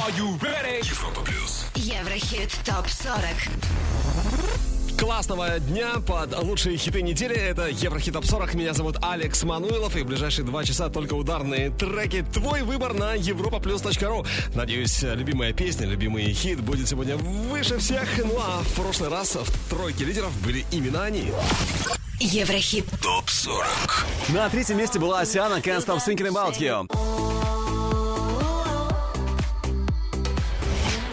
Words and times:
Are 0.00 0.10
you 0.16 0.40
ready? 0.40 0.80
Европа 0.82 1.20
плюс. 1.20 1.66
Еврохит 1.74 2.50
ТОП-40 2.64 4.96
Классного 4.98 5.58
дня 5.58 5.96
под 6.06 6.42
лучшие 6.42 6.78
хиты 6.78 7.02
недели. 7.02 7.34
Это 7.34 7.68
Еврохит 7.68 8.14
Топ 8.14 8.24
40. 8.24 8.54
Меня 8.54 8.72
зовут 8.72 8.96
Алекс 9.02 9.42
Мануилов. 9.42 9.94
И 9.96 10.02
в 10.02 10.06
ближайшие 10.06 10.46
два 10.46 10.64
часа 10.64 10.88
только 10.88 11.12
ударные 11.12 11.68
треки. 11.70 12.24
Твой 12.32 12.62
выбор 12.62 12.94
на 12.94 13.14
europaplus.ru. 13.14 14.26
Надеюсь, 14.54 15.02
любимая 15.02 15.52
песня, 15.52 15.86
любимый 15.86 16.32
хит 16.32 16.60
будет 16.60 16.88
сегодня 16.88 17.18
выше 17.18 17.76
всех. 17.78 18.08
Ну 18.24 18.38
а 18.38 18.62
в 18.62 18.72
прошлый 18.74 19.10
раз 19.10 19.36
в 19.36 19.68
тройке 19.68 20.06
лидеров 20.06 20.32
были 20.42 20.64
именно 20.70 21.04
они. 21.04 21.30
Еврохит 22.20 22.86
Топ 23.02 23.28
40. 23.28 24.06
На 24.30 24.48
третьем 24.48 24.78
месте 24.78 24.98
была 24.98 25.20
Асиана 25.20 25.56
Can't 25.56 25.84
Stop 25.84 25.98
Thinking 25.98 26.28
About 26.28 26.58
You. 26.58 26.88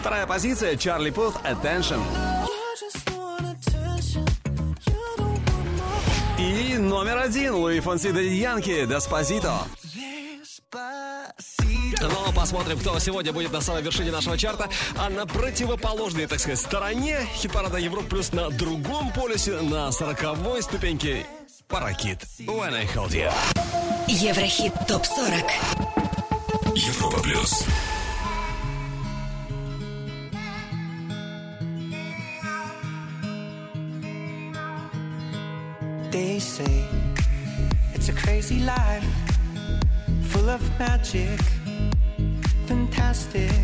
Вторая 0.08 0.26
позиция 0.26 0.74
Чарли 0.74 1.10
Пут 1.10 1.34
Attention. 1.44 2.00
И 6.38 6.78
номер 6.78 7.18
один 7.18 7.56
Луи 7.56 7.78
Фонси 7.80 8.12
Дади 8.12 8.36
Янки 8.36 8.86
Деспозито. 8.86 9.58
Ну, 12.00 12.32
посмотрим, 12.34 12.78
кто 12.78 12.98
сегодня 12.98 13.34
будет 13.34 13.52
на 13.52 13.60
самой 13.60 13.82
вершине 13.82 14.10
нашего 14.10 14.38
чарта. 14.38 14.70
А 14.96 15.10
на 15.10 15.26
противоположной, 15.26 16.26
так 16.26 16.40
сказать, 16.40 16.58
стороне 16.58 17.18
хит-парада 17.34 17.76
Европа 17.76 18.08
плюс 18.08 18.32
на 18.32 18.48
другом 18.48 19.12
полюсе, 19.12 19.60
на 19.60 19.92
сороковой 19.92 20.62
ступеньке 20.62 21.26
Паракит. 21.68 22.22
When 22.38 22.74
I 22.74 22.86
Hold 22.94 23.10
You. 23.10 23.30
Еврохит 24.06 24.72
ТОП-40 24.86 25.44
Европа 26.76 27.20
плюс. 27.20 27.66
They 36.18 36.40
say 36.40 36.84
it's 37.94 38.08
a 38.08 38.12
crazy 38.12 38.58
life, 38.58 39.06
full 40.30 40.48
of 40.50 40.60
magic, 40.76 41.38
fantastic. 42.66 43.62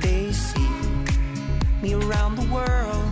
They 0.00 0.30
see 0.30 0.70
me 1.82 1.94
around 1.94 2.36
the 2.36 2.46
world, 2.54 3.10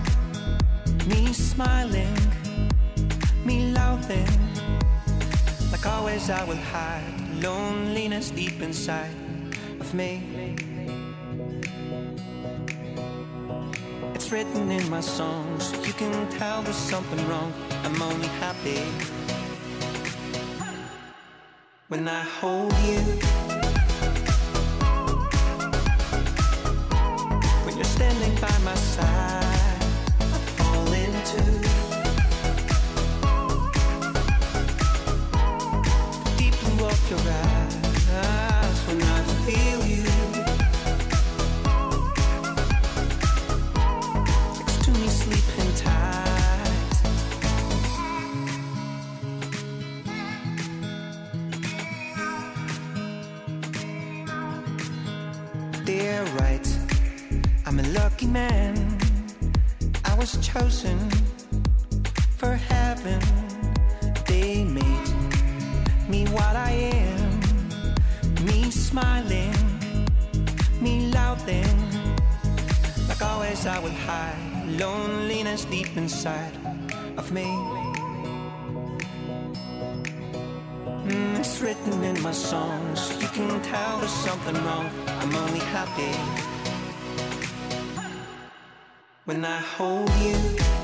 me 1.09 1.33
smiling, 1.33 2.17
me 3.45 3.73
laughing. 3.73 4.31
Like 5.73 5.85
always, 5.85 6.31
I 6.31 6.45
will 6.45 6.65
hide 6.75 7.13
loneliness 7.43 8.31
deep 8.31 8.63
inside 8.63 9.17
of 9.81 9.93
me. 9.95 10.23
It's 14.15 14.31
written 14.31 14.71
in 14.71 14.89
my 14.89 15.01
songs. 15.01 15.73
You 15.87 15.93
can 15.93 16.29
tell 16.31 16.63
there's 16.63 16.77
something 16.77 17.29
wrong. 17.29 17.53
I'm 17.83 18.01
only 18.01 18.29
happy 18.29 18.81
when 21.89 22.07
I 22.07 22.23
hold 22.23 22.73
you. 22.85 23.01
When 27.65 27.75
you're 27.75 27.85
standing 27.85 28.35
by 28.41 28.57
my 28.65 28.75
side, 28.75 29.83
I 30.21 30.39
fall 30.59 30.93
into 30.93 31.43
the 31.51 31.69
deep 36.39 36.55
blue 36.61 36.87
of 36.87 37.11
your 37.11 37.21
eyes. 37.33 37.64
Chosen 60.43 60.99
for 62.37 62.55
heaven. 62.55 63.21
They 64.27 64.65
made 64.65 65.11
me 66.09 66.27
what 66.29 66.57
I 66.57 66.71
am. 66.71 68.45
Me 68.45 68.71
smiling, 68.71 69.55
me 70.81 71.11
laughing. 71.13 71.77
Like 73.09 73.23
always, 73.23 73.67
I 73.67 73.79
will 73.79 73.99
hide 74.09 74.39
loneliness 74.79 75.65
deep 75.67 75.97
inside 75.97 76.55
of 77.17 77.31
me. 77.33 77.47
Mm, 81.09 81.39
it's 81.39 81.61
written 81.61 82.03
in 82.03 82.21
my 82.23 82.33
songs. 82.33 83.11
You 83.21 83.29
can 83.29 83.61
tell 83.63 83.99
there's 83.99 84.11
something 84.11 84.57
wrong. 84.65 84.89
I'm 85.21 85.35
only 85.37 85.61
happy 85.61 86.44
when 89.25 89.43
I 89.43 89.59
hold 89.59 90.11
you. 90.17 90.84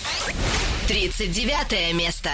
39 0.91 1.93
место 1.93 2.29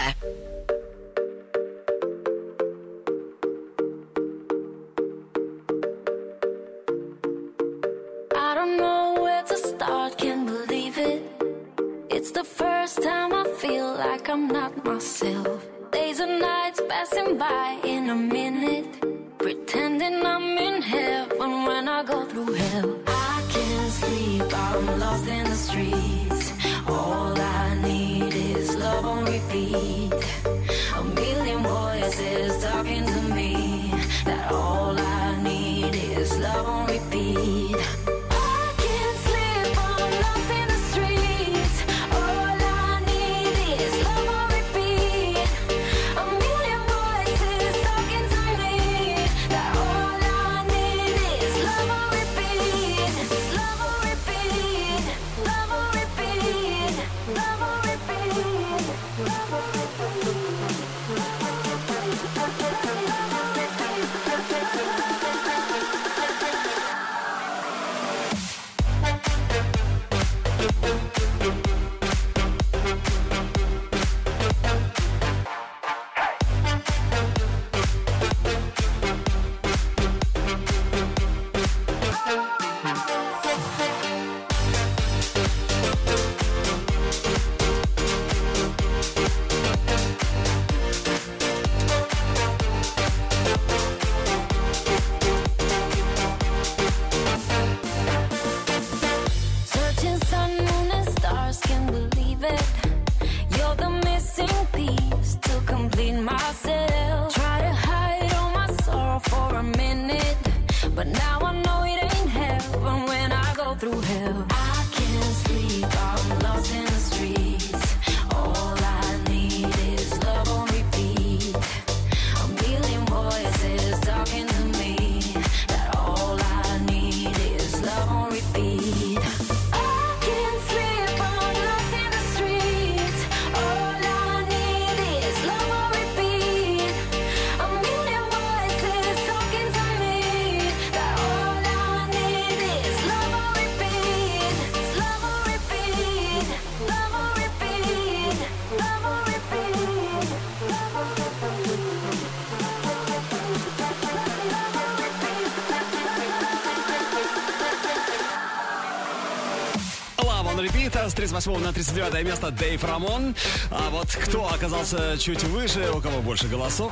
ушел 161.48 161.64
на 161.64 161.72
39 161.72 162.26
место 162.26 162.52
Дэйв 162.52 162.84
Рамон. 162.84 163.36
А 163.72 163.90
вот 163.90 164.08
кто 164.08 164.48
оказался 164.50 165.18
чуть 165.18 165.44
выше, 165.46 165.90
у 165.94 166.02
кого 166.02 166.22
больше 166.22 166.48
голосов, 166.48 166.92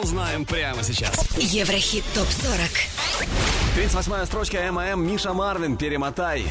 узнаем 0.00 0.44
прямо 0.44 0.82
сейчас. 0.82 1.26
Еврохит 1.36 2.04
ТОП-40 2.14 3.26
38 3.74 4.26
строчка 4.26 4.72
ММ 4.72 5.04
Миша 5.04 5.32
Марвин 5.32 5.76
«Перемотай». 5.76 6.46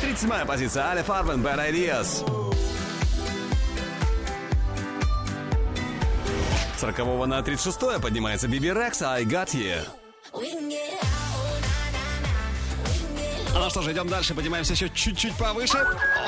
37 0.00 0.46
позиция 0.46 0.84
Аля 0.84 1.02
Фарвен 1.02 1.42
«Bad 1.42 1.70
Ideas». 1.70 2.24
40 6.80 7.26
на 7.28 7.42
36 7.42 8.00
поднимается 8.00 8.48
Биби 8.48 8.72
Рекс 8.72 9.02
«I 9.02 9.24
Got 9.24 9.50
You». 9.54 10.01
что 13.72 13.80
же, 13.80 13.92
идем 13.92 14.06
дальше, 14.06 14.34
поднимаемся 14.34 14.74
еще 14.74 14.90
чуть-чуть 14.90 15.34
повыше. 15.34 15.78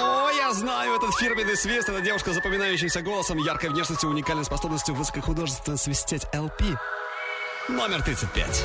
О, 0.00 0.30
я 0.30 0.50
знаю 0.54 0.94
этот 0.94 1.14
фирменный 1.14 1.56
свист. 1.58 1.90
Это 1.90 2.00
девушка 2.00 2.32
с 2.32 2.36
запоминающимся 2.36 3.02
голосом, 3.02 3.36
яркой 3.36 3.68
внешностью, 3.68 4.08
уникальной 4.08 4.46
способностью 4.46 4.94
высокохудожественно 4.94 5.76
свистеть 5.76 6.22
LP. 6.32 6.74
Номер 7.68 8.02
35. 8.02 8.64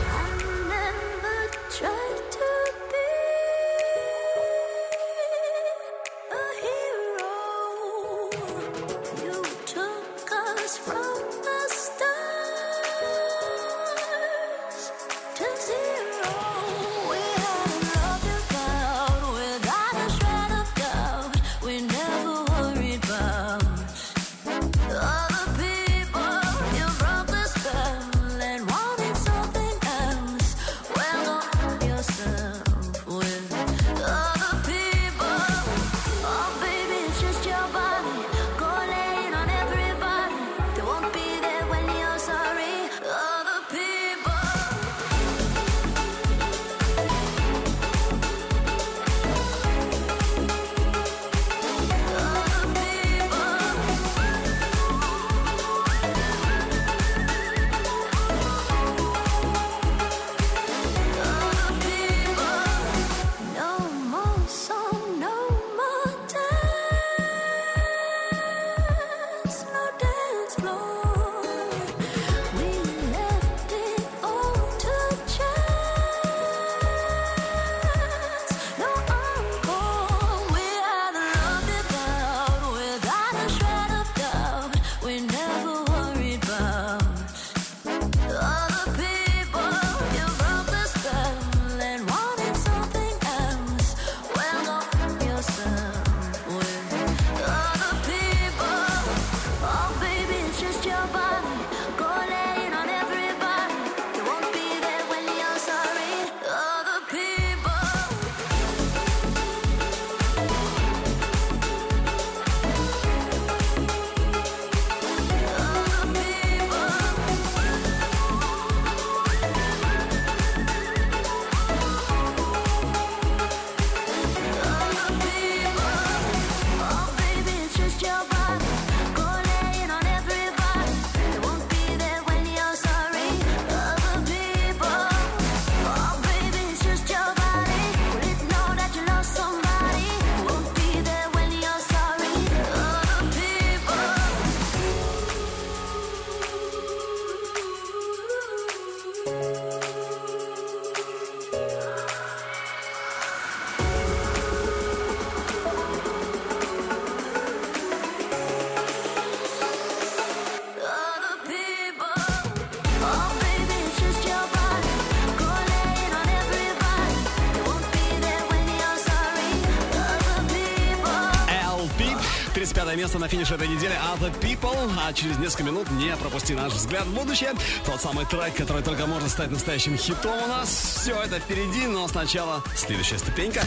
на 173.20 173.28
финише 173.28 173.56
этой 173.56 173.68
недели 173.68 173.94
Other 174.14 174.34
People, 174.40 174.92
а 174.98 175.12
через 175.12 175.38
несколько 175.38 175.64
минут 175.64 175.92
не 175.92 176.16
пропусти 176.16 176.54
наш 176.54 176.74
взгляд 176.74 177.06
в 177.06 177.14
будущее. 177.14 177.52
Тот 177.86 178.00
самый 178.02 178.26
трек, 178.26 178.56
который 178.56 178.82
только 178.82 179.06
может 179.08 179.30
стать 179.30 179.52
настоящим 179.52 179.98
хитом 179.98 180.42
у 180.44 180.48
нас. 180.48 180.70
Все 181.02 181.16
это 181.16 181.40
впереди, 181.40 181.86
но 181.88 182.08
сначала 182.08 182.64
следующая 182.76 183.18
ступенька. 183.18 183.62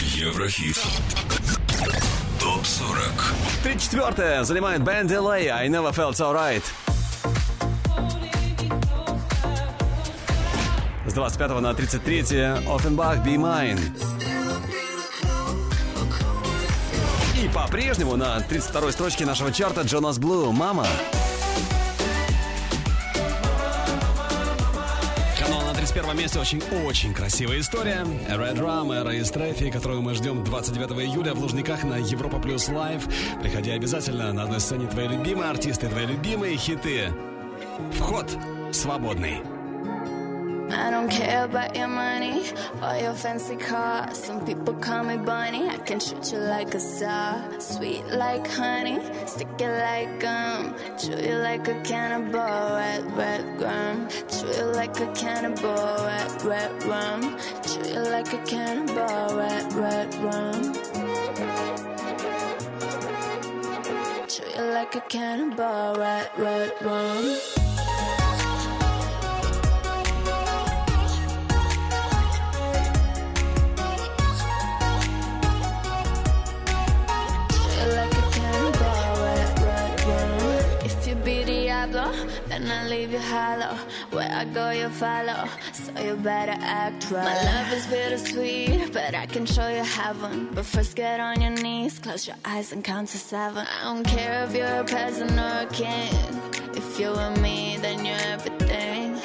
Еврохит. 0.00 0.78
Топ 2.38 2.66
40. 2.66 3.34
34 3.62 4.44
занимает 4.44 4.82
Бен 4.82 5.06
Делей, 5.06 5.48
I 5.48 5.68
Never 5.68 5.94
Felt 5.94 6.12
So 6.12 6.34
Right. 6.34 6.64
С 11.06 11.12
25 11.14 11.60
на 11.60 11.72
33 11.72 12.20
Offenbach 12.66 13.24
Be 13.24 13.36
Mine. 13.36 14.07
По-прежнему 17.78 18.16
на 18.16 18.38
32-й 18.38 18.92
строчке 18.92 19.24
нашего 19.24 19.52
чарта 19.52 19.82
Джонас 19.82 20.18
Блу 20.18 20.50
«Мама». 20.50 20.84
31 25.76 26.16
месте 26.16 26.40
очень-очень 26.40 27.14
красивая 27.14 27.60
история. 27.60 28.04
Red 28.28 28.58
Rum, 28.58 28.92
Эра 28.92 29.14
из 29.14 29.30
Трефи, 29.30 29.70
которую 29.70 30.02
мы 30.02 30.14
ждем 30.14 30.42
29 30.42 30.90
июля 31.08 31.34
в 31.34 31.38
Лужниках 31.38 31.84
на 31.84 31.98
Европа 31.98 32.40
Плюс 32.40 32.68
Лайв. 32.68 33.04
Приходи 33.40 33.70
обязательно 33.70 34.32
на 34.32 34.42
одной 34.42 34.58
сцене 34.58 34.88
твои 34.88 35.06
любимые 35.06 35.48
артисты, 35.48 35.86
твои 35.86 36.06
любимые 36.06 36.56
хиты. 36.56 37.12
Вход 37.92 38.26
свободный. 38.72 39.57
I 40.70 40.90
don't 40.90 41.08
care 41.08 41.44
about 41.44 41.74
your 41.76 41.88
money 41.88 42.44
or 42.82 42.96
your 42.96 43.14
fancy 43.14 43.56
car. 43.56 44.12
Some 44.14 44.44
people 44.44 44.74
call 44.74 45.02
me 45.04 45.16
bunny. 45.16 45.68
I 45.68 45.78
can 45.78 45.98
shoot 45.98 46.32
you 46.32 46.38
like 46.38 46.74
a 46.74 46.80
star. 46.80 47.42
Sweet 47.60 48.04
like 48.08 48.46
honey, 48.46 49.00
stick 49.26 49.48
it 49.58 49.78
like 49.80 50.20
gum. 50.20 50.74
Chew 50.98 51.16
you 51.16 51.36
like 51.36 51.68
a 51.68 51.80
cannibal, 51.82 52.76
red, 52.76 53.16
red 53.16 53.58
gum. 53.58 54.08
Chew 54.28 54.46
you 54.46 54.64
like 54.72 54.98
a 55.00 55.06
cannibal, 55.12 55.96
red, 56.04 56.42
red 56.42 56.82
rum. 56.84 57.38
Chew 57.66 57.90
you 57.90 58.00
like 58.10 58.32
a 58.32 58.38
cannibal, 58.44 59.36
red, 59.36 59.72
red 59.72 60.14
rum. 60.16 60.74
Chew 64.28 64.44
you 64.56 64.64
like 64.72 64.94
a 64.94 65.00
cannibal, 65.08 65.94
red, 65.96 66.30
red 66.36 66.72
rum. 66.82 67.67
Then 82.48 82.70
I 82.70 82.88
leave 82.88 83.12
you 83.12 83.18
hollow. 83.18 83.76
Where 84.10 84.30
I 84.30 84.44
go, 84.44 84.70
you 84.70 84.88
follow. 84.88 85.48
So 85.72 85.92
you 86.00 86.16
better 86.16 86.56
act 86.60 87.10
right. 87.10 87.24
My 87.24 87.42
love 87.44 87.72
is 87.72 87.86
bittersweet, 87.86 88.92
but 88.92 89.14
I 89.14 89.26
can 89.26 89.46
show 89.46 89.68
you 89.68 89.84
heaven. 89.84 90.48
But 90.54 90.66
first, 90.66 90.96
get 90.96 91.20
on 91.20 91.40
your 91.40 91.50
knees, 91.50 91.98
close 91.98 92.26
your 92.26 92.36
eyes, 92.44 92.72
and 92.72 92.82
count 92.84 93.08
to 93.10 93.18
seven. 93.18 93.66
I 93.80 93.84
don't 93.84 94.04
care 94.04 94.44
if 94.44 94.54
you're 94.54 94.80
a 94.80 94.84
peasant 94.84 95.32
or 95.32 95.66
a 95.66 95.68
king. 95.72 96.12
If 96.74 96.98
you're 96.98 97.16
with 97.16 97.40
me, 97.40 97.76
then 97.80 98.04
you're 98.04 98.24
everything. 98.34 99.18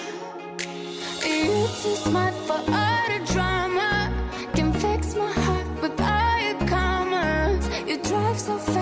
You're 1.25 1.67
too 1.67 1.95
smart 1.95 2.33
for 2.47 2.53
all 2.53 3.03
the 3.11 3.19
drama. 3.33 4.11
Can 4.55 4.73
fix 4.73 5.15
my 5.15 5.31
heart 5.31 5.81
with 5.81 5.99
all 5.99 6.39
your 6.39 6.67
comments. 6.67 7.67
You 7.87 7.97
drive 7.97 8.39
so 8.39 8.57
fast, 8.57 8.72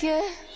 yeah. 0.00 0.47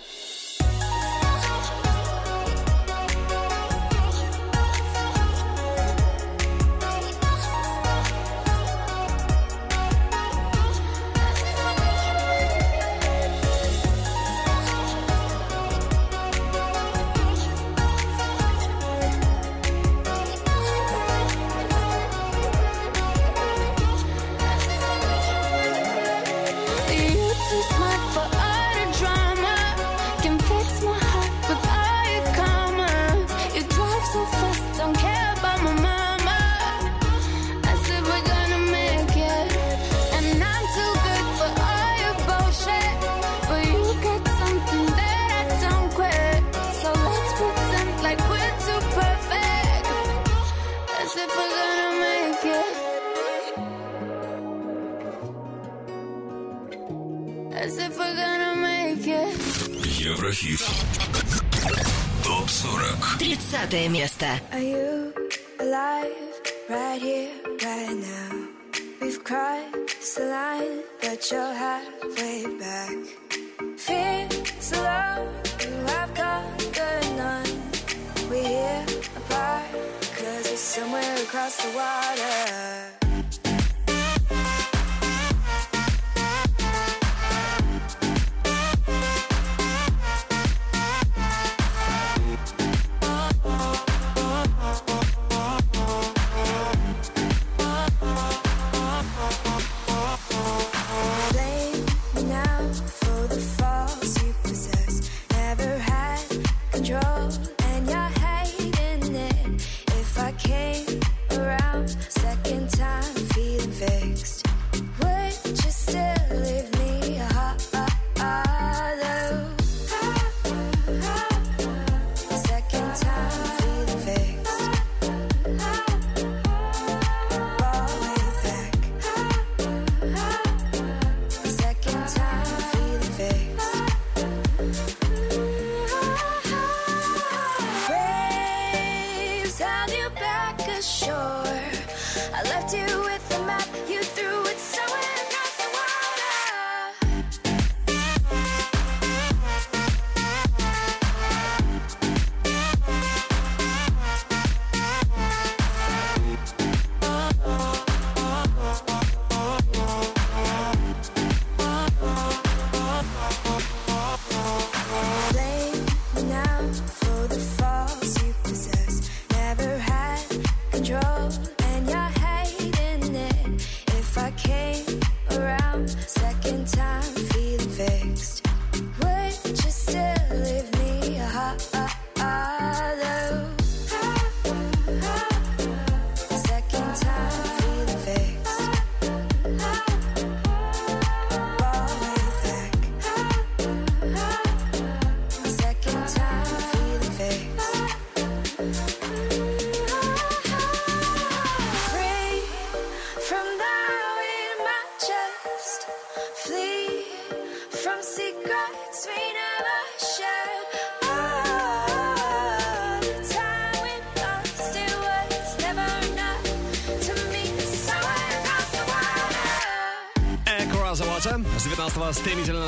So 81.53 81.69
the. 81.69 82.02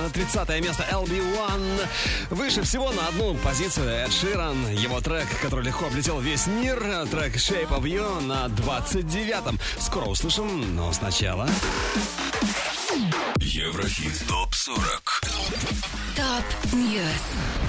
30 0.10 0.62
место 0.62 0.86
LB1. 0.92 1.88
Выше 2.32 2.62
всего 2.64 2.92
на 2.92 3.08
одну 3.08 3.36
позицию 3.36 3.90
Эд 3.90 4.12
Ширан. 4.12 4.68
Его 4.70 5.02
трек, 5.02 5.28
который 5.42 5.66
легко 5.66 5.88
облетел 5.88 6.20
весь 6.20 6.48
мир. 6.48 6.80
Трек 7.12 7.36
Shape 7.36 7.70
of 7.70 7.84
You 7.84 8.22
на 8.22 8.46
29-м. 8.48 9.60
Скоро 9.80 10.06
услышим, 10.06 10.76
но 10.76 10.92
сначала... 10.94 11.50
Еврохит 13.38 14.28
ТОП-40 14.28 14.76
Top 16.16 16.74
News. 16.74 17.65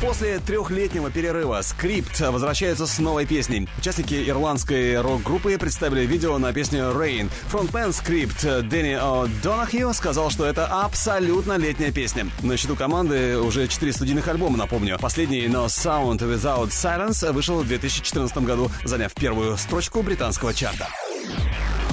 После 0.00 0.38
трехлетнего 0.40 1.10
перерыва 1.10 1.62
Скрипт 1.62 2.20
возвращается 2.20 2.86
с 2.86 2.98
новой 2.98 3.24
песней. 3.24 3.66
Участники 3.78 4.28
ирландской 4.28 5.00
рок-группы 5.00 5.56
представили 5.56 6.04
видео 6.04 6.36
на 6.36 6.52
песню 6.52 6.90
Rain. 6.92 7.30
Фронтмен 7.48 7.94
Скрипт 7.94 8.42
Дэнни 8.42 8.94
О'Донахью 8.94 9.94
сказал, 9.94 10.30
что 10.30 10.44
это 10.44 10.66
абсолютно 10.66 11.56
летняя 11.56 11.92
песня. 11.92 12.26
На 12.42 12.58
счету 12.58 12.76
команды 12.76 13.38
уже 13.38 13.68
четыре 13.68 13.92
студийных 13.92 14.28
альбома, 14.28 14.58
напомню. 14.58 14.98
Последний 15.00 15.46
No 15.46 15.66
Sound 15.66 16.18
Without 16.18 16.68
Silence 16.68 17.32
вышел 17.32 17.62
в 17.62 17.66
2014 17.66 18.36
году, 18.38 18.70
заняв 18.84 19.14
первую 19.14 19.56
строчку 19.56 20.02
британского 20.02 20.52
чарта. 20.52 20.88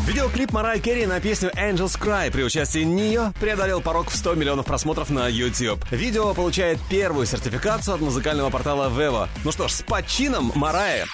Видеоклип 0.05 0.51
Марай 0.51 0.81
Керри 0.81 1.05
на 1.05 1.21
песню 1.21 1.49
Angels 1.55 1.97
Cry 1.97 2.29
при 2.29 2.43
участии 2.43 2.83
Ne-Yo 2.83 3.31
преодолел 3.39 3.79
порог 3.79 4.09
в 4.09 4.15
100 4.17 4.35
миллионов 4.35 4.65
просмотров 4.65 5.09
на 5.09 5.29
YouTube. 5.29 5.79
Видео 5.91 6.33
получает 6.33 6.77
первую 6.89 7.25
сертификацию 7.25 7.95
от 7.95 8.01
музыкального 8.01 8.49
портала 8.49 8.89
Vevo. 8.89 9.29
Ну 9.45 9.53
что 9.53 9.69
ж, 9.69 9.71
с 9.71 9.81
почином 9.81 10.51
Марая! 10.55 11.05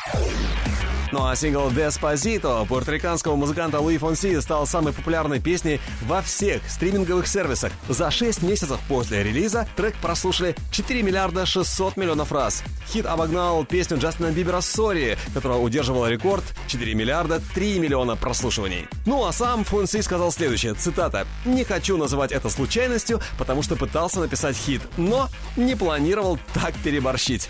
Ну 1.12 1.26
а 1.26 1.36
сингл 1.36 1.72
«Despacito» 1.72 2.64
пуэрториканского 2.70 3.36
музыканта 3.36 3.80
Луи 3.80 3.98
Фонси 3.98 4.40
стал 4.42 4.68
самой 4.68 4.94
популярной 4.94 5.40
песней 5.40 5.82
во 6.04 6.22
всех 6.22 6.62
стриминговых 6.70 7.26
сервисах. 7.26 7.72
За 7.88 8.12
6 8.12 8.44
месяцев 8.44 8.80
после 8.88 9.24
релиза 9.24 9.68
трек 9.76 9.96
прослушали 9.96 10.56
4 10.72 11.02
миллиарда 11.02 11.48
600 11.48 11.98
миллионов 11.98 12.32
раз. 12.32 12.64
Хит 12.88 13.08
обогнал 13.08 13.66
песню 13.66 13.98
Джастина 13.98 14.32
Бибера 14.32 14.62
«Sorry», 14.62 15.18
которая 15.34 15.58
удерживала 15.58 16.08
рекорд 16.12 16.44
4 16.68 16.94
миллиарда 16.94 17.42
3 17.56 17.80
миллиона 17.80 18.16
прослушиваний. 18.16 18.88
Ну 19.08 19.26
а 19.26 19.32
сам 19.32 19.64
Фонси 19.64 20.02
сказал 20.02 20.32
следующее, 20.32 20.76
цитата, 20.76 21.26
«Не 21.44 21.64
хочу 21.64 21.98
называть 21.98 22.32
это 22.32 22.50
случайностью, 22.50 23.20
потому 23.40 23.64
что 23.64 23.76
пытался 23.76 24.20
написать 24.20 24.56
хит, 24.56 24.84
но 24.98 25.28
не 25.56 25.74
планировал 25.74 26.38
так 26.54 26.76
переборщить». 26.84 27.50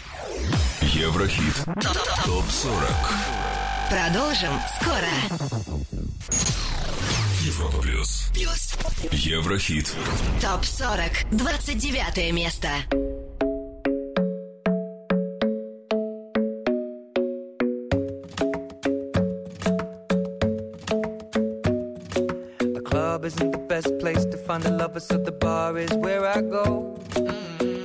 Еврохит 0.82 1.56
ТОП-40 2.26 3.30
Продолжим 3.90 4.52
скоро. 4.80 5.10
Европа 7.42 7.78
Плюс 7.82 8.30
Плюс. 8.34 8.74
Еврохит 9.12 9.94
Топ 10.42 10.64
40. 10.64 11.26
29 11.32 12.34
место. 12.34 12.70
Isn't 23.22 23.52
the 23.52 23.60
best 23.60 24.00
place 24.00 24.26
to 24.26 24.38
find 24.38 24.66
a 24.66 24.72
lover, 24.72 25.00
so 25.00 25.18
the 25.18 25.32
bar 25.32 25.78
is 25.78 25.92
where 25.92 26.26
I 26.26 26.42
go. 26.42 26.98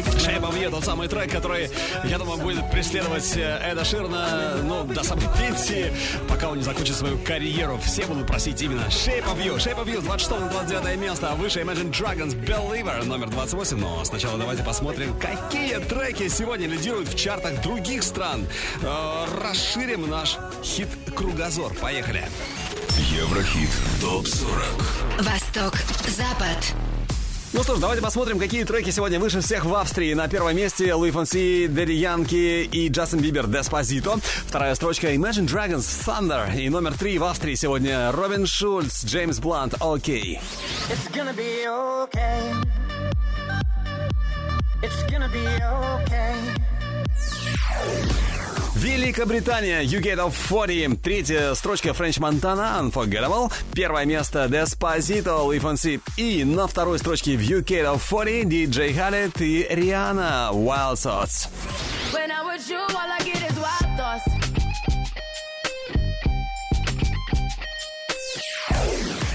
Shape 0.00 0.42
of 0.42 0.58
You, 0.58 0.70
тот 0.70 0.84
самый 0.84 1.08
трек, 1.08 1.30
который, 1.30 1.70
я 2.04 2.18
думаю, 2.18 2.38
будет 2.38 2.70
преследовать 2.70 3.36
э, 3.36 3.72
Эда 3.72 3.84
Ширна, 3.84 4.56
ну, 4.62 4.84
до 4.84 5.02
самой 5.02 5.26
пенсии, 5.38 5.92
пока 6.28 6.48
он 6.48 6.58
не 6.58 6.64
закончит 6.64 6.96
свою 6.96 7.18
карьеру. 7.18 7.78
Все 7.84 8.06
будут 8.06 8.26
просить 8.26 8.60
именно 8.62 8.86
Shape 8.88 9.24
of 9.24 9.38
You. 9.44 9.56
Shape 9.56 9.76
of 9.76 9.86
You, 9.86 10.00
26 10.00 10.40
на 10.40 10.48
29 10.48 10.98
место, 10.98 11.30
а 11.30 11.34
выше 11.34 11.60
Imagine 11.60 11.90
Dragons 11.90 12.34
Believer, 12.34 13.04
номер 13.04 13.28
28. 13.28 13.76
Но 13.76 14.04
сначала 14.04 14.38
давайте 14.38 14.62
посмотрим, 14.62 15.14
какие 15.18 15.78
треки 15.78 16.28
сегодня 16.28 16.66
лидируют 16.66 17.08
в 17.08 17.16
чартах 17.16 17.60
других 17.62 18.02
стран. 18.02 18.46
Э, 18.82 19.26
расширим 19.42 20.08
наш 20.08 20.38
хит-кругозор. 20.62 21.74
Поехали. 21.74 22.24
Еврохит 22.98 23.70
ТОП-40 24.00 25.22
Восток, 25.22 25.74
Запад. 26.08 26.74
Ну 27.54 27.62
что 27.62 27.76
ж, 27.76 27.80
давайте 27.80 28.02
посмотрим, 28.02 28.38
какие 28.38 28.64
треки 28.64 28.88
сегодня 28.88 29.20
выше 29.20 29.42
всех 29.42 29.66
в 29.66 29.74
Австрии. 29.74 30.14
На 30.14 30.26
первом 30.26 30.56
месте 30.56 30.94
Луи 30.94 31.10
Фонси, 31.10 31.66
Дэдди 31.66 31.92
Янки 31.92 32.64
и 32.64 32.88
Джастин 32.88 33.20
Бибер 33.20 33.46
Деспозито. 33.46 34.16
Вторая 34.46 34.74
строчка 34.74 35.12
Imagine 35.12 35.46
Dragons 35.46 35.80
Thunder. 35.80 36.56
И 36.58 36.70
номер 36.70 36.94
три 36.94 37.18
в 37.18 37.24
Австрии 37.24 37.54
сегодня 37.54 38.10
Робин 38.10 38.46
Шульц, 38.46 39.04
Джеймс 39.04 39.38
Блант, 39.38 39.74
Окей. 39.80 40.40
Okay. 40.40 41.02
Великобритания, 48.74 49.82
You 49.82 50.00
Get 50.00 50.18
Off 50.18 50.34
40. 50.34 50.96
Третья 51.02 51.54
строчка 51.54 51.90
French 51.90 52.18
Montana, 52.18 52.80
Unforgettable. 52.80 53.52
Первое 53.74 54.04
место 54.06 54.46
Despacito, 54.46 55.46
Live 55.46 55.62
on 55.62 55.74
Sea. 55.74 56.00
И 56.16 56.44
на 56.44 56.66
второй 56.66 56.98
строчке 56.98 57.36
в 57.36 57.40
You 57.40 57.62
Get 57.62 57.84
Off 57.84 58.00
40 58.08 58.44
DJ 58.44 58.94
Khaled 58.94 59.42
и 59.42 59.66
Rihanna, 59.70 60.52
Wild 60.52 60.96
Thoughts. 60.96 61.48
When 62.12 62.30
I'm 62.30 62.46
with 62.46 62.68
you, 62.70 62.78
all 62.78 63.10
I 63.10 63.18
get 63.24 63.41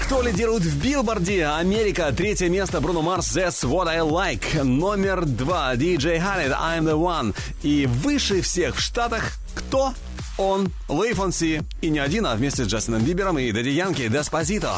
Кто 0.08 0.22
лидирует 0.22 0.62
в 0.62 0.82
билборде? 0.82 1.44
Америка. 1.44 2.10
Третье 2.16 2.48
место 2.48 2.80
Бруно 2.80 3.02
Марс 3.02 3.36
That's 3.36 3.62
What 3.62 3.88
I 3.88 3.98
Like. 3.98 4.62
Номер 4.64 5.26
два 5.26 5.74
DJ 5.74 6.18
Khaled 6.18 6.56
I'm 6.58 6.84
The 6.84 6.94
One. 6.94 7.36
И 7.62 7.84
выше 7.84 8.40
всех 8.40 8.76
в 8.76 8.80
Штатах 8.80 9.34
кто? 9.54 9.92
Он, 10.38 10.72
Лэй 10.88 11.12
Фонси. 11.12 11.62
И 11.82 11.90
не 11.90 11.98
один, 11.98 12.24
а 12.24 12.36
вместе 12.36 12.64
с 12.64 12.68
Джастином 12.68 13.02
Бибером 13.02 13.38
и 13.38 13.52
Дэдди 13.52 13.68
Янки 13.68 14.08
Деспозито. 14.08 14.76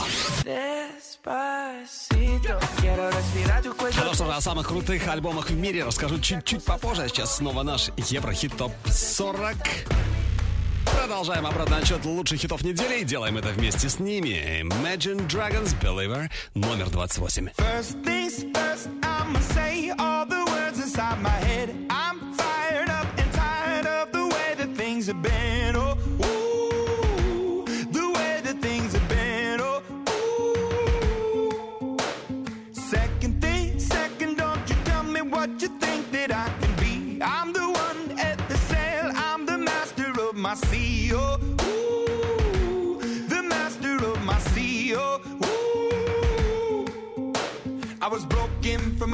Ну 4.04 4.14
что 4.14 4.36
о 4.36 4.40
самых 4.40 4.66
крутых 4.66 5.06
альбомах 5.06 5.50
в 5.50 5.54
мире 5.54 5.84
расскажу 5.84 6.18
чуть-чуть 6.18 6.64
попозже. 6.64 7.02
А 7.02 7.08
сейчас 7.08 7.36
снова 7.36 7.62
наш 7.62 7.90
Еврохит 7.96 8.56
ТОП 8.56 8.72
40. 8.88 9.54
Продолжаем 11.00 11.46
обратный 11.46 11.78
отчет 11.78 12.04
лучших 12.04 12.40
хитов 12.40 12.62
недели 12.62 13.00
и 13.00 13.04
делаем 13.04 13.38
это 13.38 13.48
вместе 13.48 13.88
с 13.88 13.98
ними. 13.98 14.60
Imagine 14.60 15.26
Dragons 15.26 15.74
Believer 15.80 16.30
номер 16.54 16.90
28. 16.90 17.48
First 17.56 18.04
things 18.04 18.44
first, 18.52 18.90
I'ma 19.02 19.40
say 19.54 19.92
all 19.98 20.26
the 20.26 20.44
words 20.44 20.78
inside 20.78 21.22
my 21.22 21.30
head. 21.30 21.89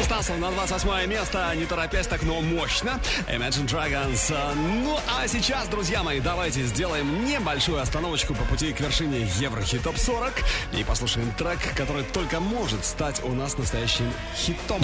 16 0.00 0.38
на 0.38 0.50
28 0.50 1.06
место, 1.10 1.52
не 1.56 1.66
торопясь 1.66 2.06
так, 2.06 2.22
но 2.22 2.40
мощно. 2.40 2.98
Imagine 3.28 3.66
Dragons. 3.66 4.54
Ну, 4.54 4.98
а 5.18 5.28
сейчас, 5.28 5.68
друзья 5.68 6.02
мои, 6.02 6.20
давайте 6.20 6.62
сделаем 6.62 7.26
небольшую 7.26 7.82
остановочку 7.82 8.34
по 8.34 8.44
пути 8.44 8.72
к 8.72 8.80
вершине 8.80 9.28
Еврохит 9.38 9.82
Топ 9.82 9.98
40 9.98 10.32
и 10.72 10.84
послушаем 10.84 11.30
трек, 11.32 11.58
который 11.76 12.02
только 12.02 12.40
может 12.40 12.86
стать 12.86 13.22
у 13.24 13.34
нас 13.34 13.58
настоящим 13.58 14.10
хитом. 14.34 14.80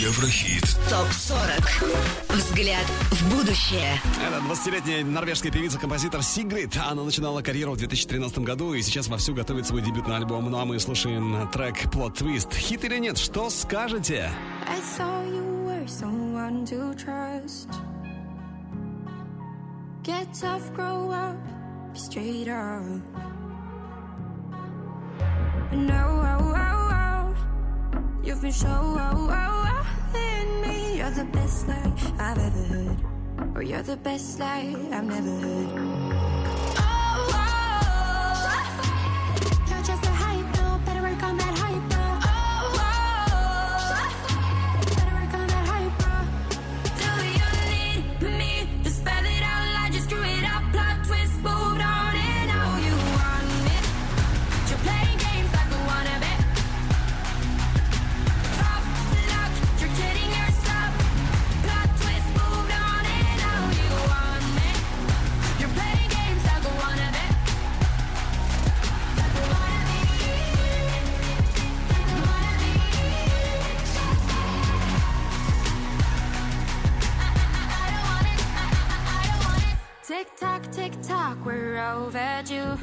Еврохит. 0.00 0.62
Топ-40. 0.88 2.34
Взгляд 2.34 2.86
в 3.10 3.36
будущее. 3.36 4.00
Это 4.26 4.38
20-летняя 4.38 5.04
норвежская 5.04 5.52
певица-композитор 5.52 6.22
Сигрид. 6.22 6.74
Она 6.78 7.04
начинала 7.04 7.42
карьеру 7.42 7.72
в 7.72 7.76
2013 7.76 8.38
году 8.38 8.72
и 8.72 8.80
сейчас 8.80 9.08
вовсю 9.08 9.34
готовит 9.34 9.66
свой 9.66 9.82
дебютный 9.82 10.16
альбом. 10.16 10.50
Ну 10.50 10.58
а 10.58 10.64
мы 10.64 10.80
слушаем 10.80 11.46
трек 11.52 11.84
Plot 11.92 12.16
Twist. 12.16 12.54
Хит 12.54 12.82
или 12.84 12.96
нет? 12.96 13.18
Что 13.18 13.50
скажете? 13.50 14.30
I 14.66 14.80
saw 14.80 15.22
you 15.26 15.66
were 15.66 15.86
someone 15.86 16.64
to 16.64 16.94
trust. 16.94 17.68
Get 20.02 20.32
tough, 20.32 20.62
grow 20.74 21.10
up, 21.10 21.36
be 21.92 21.98
straight 21.98 22.48
up. 22.48 22.82
No, 25.72 26.22
oh, 26.40 26.54
oh. 26.56 26.79
You've 28.22 28.42
been 28.42 28.52
so 28.52 28.68
oh, 28.68 29.28
oh, 29.30 29.84
oh. 30.12 30.66
me. 30.66 30.98
You're 30.98 31.10
the 31.10 31.24
best 31.24 31.68
lie 31.68 31.92
I've 32.18 32.38
ever 32.38 32.60
heard. 32.74 33.56
Or 33.56 33.62
you're 33.62 33.82
the 33.82 33.96
best 33.96 34.38
lie 34.38 34.76
I've 34.92 35.04
never 35.04 35.30
heard. 35.30 36.49
Tick 80.20 80.36
tock, 80.36 80.70
tick 80.70 80.92
tock, 81.00 81.38
we're 81.46 81.78
overdue. 81.78 82.76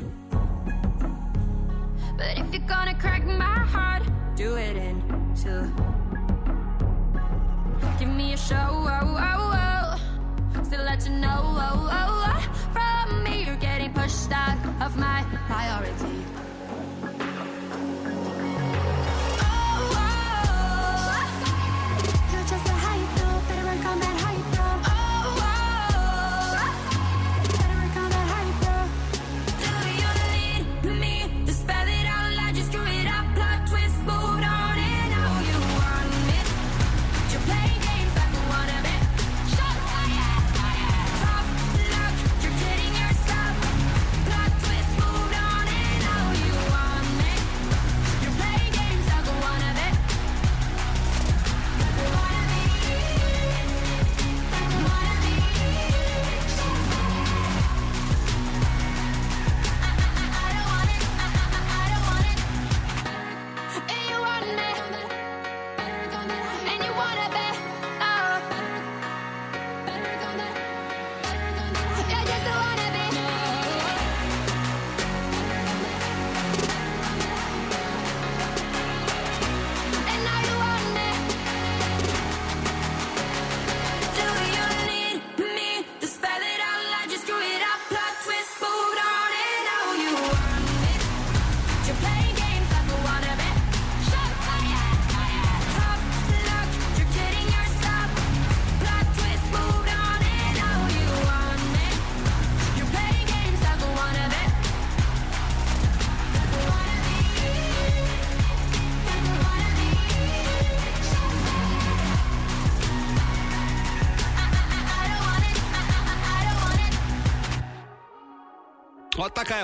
But 2.17 2.35
if 2.35 2.51
you're 2.51 2.67
gonna 2.67 2.95
crack 2.95 3.27
my 3.27 3.59
heart, 3.73 4.01
do 4.35 4.55
it 4.55 4.75
in 4.75 4.97
two. 5.35 5.71
Give 7.99 8.09
me 8.09 8.33
a 8.33 8.37
show, 8.37 8.55
oh, 8.57 9.17
oh, 9.29 9.99
oh. 10.55 10.63
still 10.63 10.83
let 10.83 11.05
you 11.05 11.13
know, 11.13 11.43
oh, 11.67 11.89
oh, 11.91 12.25
oh. 12.31 12.41
from 12.73 13.23
me 13.23 13.45
you're 13.45 13.55
getting 13.57 13.93
pushed 13.93 14.31
out 14.31 14.57
of 14.81 14.97
my 14.97 15.23
priority. 15.45 16.36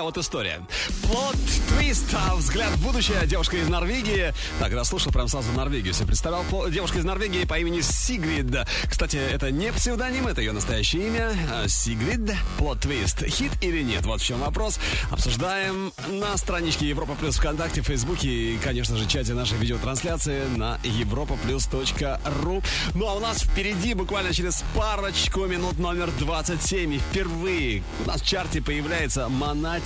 Вот 0.04 0.18
история. 0.18 0.60
Плод 1.02 1.34
твист, 1.66 2.04
а 2.12 2.36
взгляд 2.36 2.68
в 2.72 2.84
будущее. 2.84 3.16
Девушка 3.24 3.56
из 3.56 3.70
Норвегии. 3.70 4.34
Так, 4.58 4.68
когда 4.68 4.84
слушал, 4.84 5.10
прям 5.10 5.28
сразу 5.28 5.50
Норвегию 5.52 5.94
себе 5.94 6.08
представлял. 6.08 6.44
Девушка 6.68 6.98
из 6.98 7.04
Норвегии 7.04 7.46
по 7.46 7.58
имени 7.58 7.80
Сигрид. 7.80 8.54
Кстати, 8.86 9.16
это 9.16 9.50
не 9.50 9.72
псевдоним, 9.72 10.26
это 10.26 10.42
ее 10.42 10.52
настоящее 10.52 11.06
имя. 11.06 11.32
А, 11.50 11.66
Сигрид. 11.68 12.20
Плод 12.58 12.80
твист. 12.80 13.24
Хит 13.24 13.52
или 13.62 13.82
нет? 13.82 14.04
Вот 14.04 14.20
в 14.20 14.24
чем 14.26 14.40
вопрос. 14.40 14.78
Обсуждаем 15.10 15.90
на 16.10 16.36
страничке 16.36 16.86
Европа 16.86 17.14
Плюс 17.14 17.36
ВКонтакте, 17.38 17.80
Фейсбуке 17.80 18.28
и, 18.28 18.58
конечно 18.58 18.98
же, 18.98 19.06
чате 19.06 19.32
нашей 19.32 19.56
видеотрансляции 19.56 20.42
на 20.54 20.78
europaplus.ru. 20.82 22.62
Ну 22.92 23.08
а 23.08 23.14
у 23.14 23.20
нас 23.20 23.44
впереди 23.44 23.94
буквально 23.94 24.34
через 24.34 24.62
парочку 24.74 25.46
минут 25.46 25.78
номер 25.78 26.10
27. 26.18 26.92
И 26.92 26.98
впервые 26.98 27.82
у 28.04 28.08
нас 28.08 28.20
в 28.20 28.26
чарте 28.26 28.60
появляется 28.60 29.30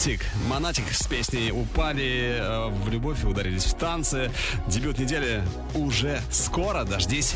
Монатик. 0.08 0.26
Монатик 0.48 0.90
с 0.90 1.06
песней 1.06 1.52
«Упали 1.52 2.38
э, 2.38 2.68
в 2.68 2.88
любовь 2.88 3.24
и 3.24 3.26
ударились 3.26 3.66
в 3.66 3.74
танцы». 3.74 4.30
Дебют 4.66 4.98
недели 4.98 5.42
уже 5.74 6.22
скоро, 6.30 6.84
дождись. 6.84 7.34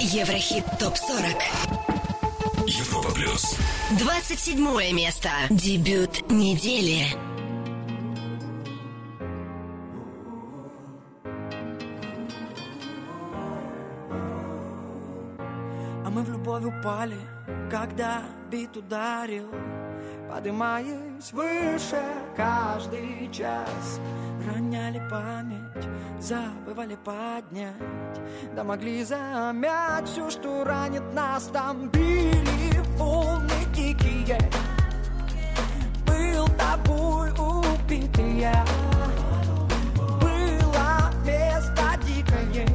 Еврохит 0.00 0.64
ТОП-40. 0.80 2.66
Европа 2.66 3.12
плюс. 3.12 3.56
27 3.96 4.92
место. 4.92 5.30
Дебют 5.50 6.28
недели. 6.32 7.06
А 16.04 16.10
мы 16.10 16.22
в 16.22 16.30
любовь 16.30 16.64
упали, 16.64 17.18
когда 17.70 18.24
бит 18.50 18.76
ударил 18.76 19.48
Подымаясь 20.28 21.32
выше 21.32 22.02
каждый 22.36 23.30
час. 23.32 24.00
Роняли 24.46 25.00
память, 25.10 25.88
забывали 26.20 26.96
поднять. 26.96 28.20
Да 28.54 28.64
могли 28.64 29.02
замять 29.04 30.06
все, 30.08 30.28
что 30.30 30.64
ранит 30.64 31.14
нас. 31.14 31.44
Там 31.52 31.88
били 31.90 32.80
волны 32.96 33.50
дикие. 33.74 34.38
Был 36.06 36.46
тобой 36.56 37.30
убитый 37.30 38.46
Было 40.20 41.10
место 41.24 41.98
дикое. 42.06 42.66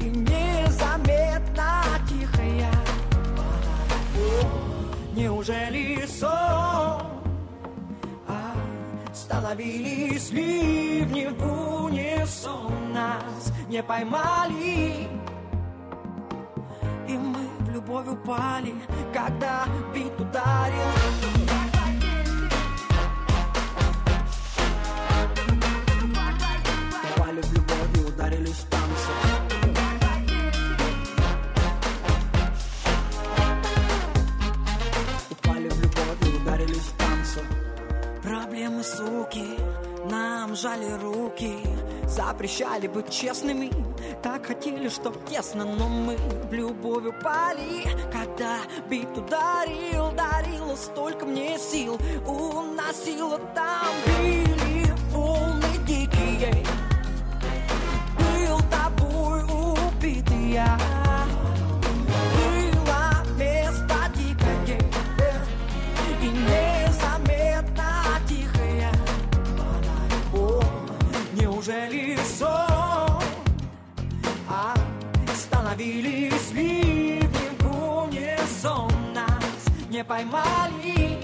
И 0.00 0.04
незаметно 0.04 1.82
тихое. 2.08 2.70
Неужели 5.14 5.97
сон? 6.18 7.02
А 8.26 8.54
становились 9.14 10.30
ливни 10.30 11.26
в 11.26 11.84
унисон 11.84 12.72
Нас 12.92 13.52
не 13.68 13.82
поймали 13.82 15.08
И 17.08 17.16
мы 17.16 17.48
в 17.60 17.70
любовь 17.70 18.08
упали 18.08 18.74
Когда 19.12 19.66
бит 19.94 20.20
ударил 20.20 20.92
Упали 27.16 27.42
Проблемы, 38.58 38.82
суки, 38.82 39.46
нам 40.10 40.56
жали 40.56 40.90
руки 41.00 41.54
Запрещали 42.08 42.88
быть 42.88 43.08
честными 43.08 43.70
Так 44.20 44.46
хотели, 44.46 44.88
чтоб 44.88 45.14
тесно 45.26 45.64
Но 45.64 45.88
мы 45.88 46.16
в 46.16 46.52
любовь 46.52 47.06
упали. 47.06 47.84
Когда 48.12 48.56
бит 48.90 49.16
ударил 49.16 50.10
Дарило 50.10 50.74
столько 50.74 51.24
мне 51.24 51.56
сил 51.56 51.98
Уносило 52.26 53.38
там 53.54 53.94
Били 54.18 54.92
волны 55.12 55.78
дикие. 55.86 56.64
Был 58.18 58.58
тобой 58.72 59.44
убитый 59.44 60.50
я 60.50 60.76
становились 75.78 76.52
ливни 76.52 77.28
в 77.60 78.02
унисон 78.02 78.90
Нас 79.14 79.64
не 79.90 80.02
поймали 80.02 81.18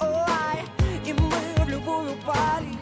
Ой, 0.00 0.60
и 1.06 1.12
мы 1.12 1.64
в 1.64 1.68
любую 1.68 2.12
упали 2.14 2.73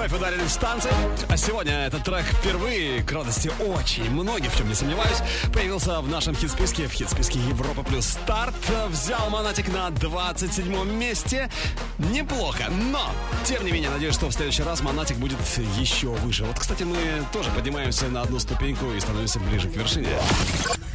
Вновь 0.00 0.14
ударили 0.14 0.44
в 0.44 0.48
станции. 0.48 0.90
А 1.28 1.36
сегодня 1.36 1.84
этот 1.84 2.04
трек 2.04 2.24
впервые, 2.24 3.02
к 3.02 3.12
радости 3.12 3.52
очень 3.58 4.10
многих, 4.10 4.50
в 4.50 4.56
чем 4.56 4.66
не 4.66 4.74
сомневаюсь, 4.74 5.18
появился 5.52 6.00
в 6.00 6.08
нашем 6.08 6.34
хит-списке, 6.34 6.86
в 6.86 6.92
хит-списке 6.92 7.38
Европа 7.40 7.82
Плюс 7.82 8.06
Старт. 8.06 8.54
Взял 8.88 9.28
Монатик 9.28 9.68
на 9.68 9.90
27 9.90 10.90
месте. 10.94 11.50
Неплохо, 11.98 12.70
но, 12.90 13.10
тем 13.44 13.62
не 13.62 13.72
менее, 13.72 13.90
надеюсь, 13.90 14.14
что 14.14 14.28
в 14.28 14.32
следующий 14.32 14.62
раз 14.62 14.80
Монатик 14.80 15.18
будет 15.18 15.36
еще 15.78 16.06
выше. 16.06 16.44
Вот, 16.44 16.58
кстати, 16.58 16.84
мы 16.84 16.96
тоже 17.30 17.50
поднимаемся 17.50 18.06
на 18.06 18.22
одну 18.22 18.38
ступеньку 18.38 18.90
и 18.92 19.00
становимся 19.00 19.38
ближе 19.38 19.68
к 19.68 19.76
вершине. 19.76 20.08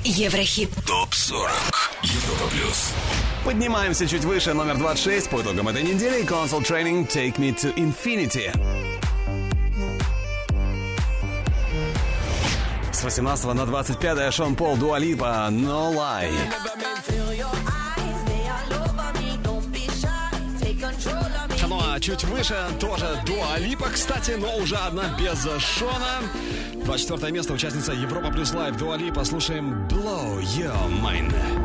Еврохит. 0.03 0.71
Топ-40. 0.87 1.51
Европа 2.01 2.47
Плюс. 2.49 2.91
Поднимаемся 3.43 4.07
чуть 4.07 4.23
выше, 4.23 4.53
номер 4.53 4.77
26 4.77 5.29
по 5.29 5.41
итогам 5.41 5.67
этой 5.67 5.83
недели. 5.83 6.23
Console 6.23 6.63
Training 6.63 7.07
Take 7.07 7.37
Me 7.37 7.55
to 7.55 7.71
Infinity. 7.75 8.51
18 13.05 13.53
на 13.53 13.67
25 13.67 14.33
Шон 14.33 14.55
Пол 14.55 14.77
Дуалипа 14.77 15.49
No 15.51 15.93
Lie. 15.93 16.31
Ну 21.67 21.79
а 21.79 21.99
чуть 21.99 22.23
выше 22.23 22.55
тоже 22.79 23.21
Дуалипа, 23.27 23.89
кстати, 23.93 24.31
но 24.31 24.57
уже 24.57 24.75
одна 24.75 25.03
без 25.19 25.43
Шона. 25.61 26.23
24 26.83 27.31
место 27.31 27.53
участница 27.53 27.93
Европа 27.93 28.31
Плюс 28.31 28.51
Лайв 28.55 28.75
Дуалипа. 28.75 29.23
Слушаем 29.23 29.87
Blow 29.87 30.41
Your 30.41 30.89
Mind. 31.03 31.64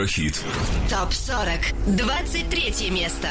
Еврохит. 0.00 0.42
Топ 0.88 1.12
40. 1.12 1.74
23 1.86 2.90
место. 2.90 3.28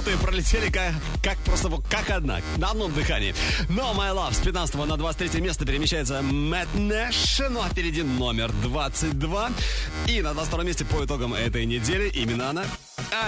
Минуты 0.00 0.16
пролетели 0.22 0.70
как, 0.70 0.94
как 1.22 1.38
просто 1.38 1.70
как 1.90 2.10
одна, 2.10 2.40
на 2.56 2.70
одном 2.70 2.92
дыхании. 2.92 3.34
Know 3.68 3.92
My 3.92 4.14
Love 4.14 4.34
с 4.34 4.38
15 4.38 4.74
на 4.86 4.96
23 4.96 5.40
место 5.40 5.66
перемещается 5.66 6.22
Мэтт 6.22 6.74
Нэш, 6.74 7.40
ну 7.50 7.60
а 7.60 7.68
впереди 7.68 8.02
номер 8.02 8.50
22. 8.62 9.50
И 10.06 10.22
на 10.22 10.32
22 10.32 10.64
месте 10.64 10.84
по 10.84 11.04
итогам 11.04 11.34
этой 11.34 11.66
недели 11.66 12.08
именно 12.08 12.50
она. 12.50 12.64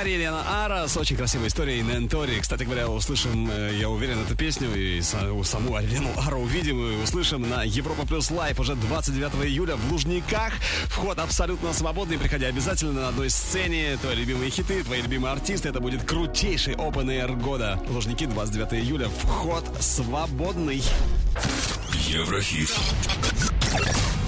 Арилена 0.01 0.65
Ара 0.65 0.89
с 0.89 0.97
очень 0.97 1.17
красивой 1.17 1.49
историей 1.49 1.83
Nëntori. 1.83 2.39
Кстати 2.41 2.65
говоря, 2.65 2.89
услышим, 2.89 3.51
э, 3.51 3.77
я 3.79 3.89
уверен, 3.89 4.21
эту 4.21 4.35
песню 4.37 4.75
и 4.75 5.01
са- 5.01 5.43
саму 5.45 5.75
Арилену 5.77 6.11
Ару 6.17 6.41
увидим 6.41 6.81
и 6.85 7.03
услышим 7.03 7.49
на 7.49 7.63
Европа 7.65 8.07
Плюс 8.07 8.31
Live 8.31 8.59
уже 8.61 8.75
29 8.75 9.45
июля 9.47 9.77
в 9.77 9.93
Лужниках. 9.93 10.53
Вход 10.87 11.19
абсолютно 11.19 11.73
свободный. 11.73 12.19
Приходи 12.19 12.45
обязательно 12.45 12.93
на 12.93 13.09
одной 13.09 13.31
сцене. 13.31 13.97
Твои 14.01 14.17
любимые 14.17 14.51
хиты, 14.51 14.83
твои 14.83 15.03
любимые 15.03 15.33
артисты. 15.33 15.69
Это 15.69 15.81
будет 15.81 16.03
крутейший 16.05 16.75
Open 16.75 17.07
Air 17.07 17.37
года. 17.41 17.81
Лужники 17.89 18.27
29 18.27 18.75
июля. 18.75 19.09
Вход 19.09 19.65
свободный. 19.81 20.83
Еврохит. 22.09 22.71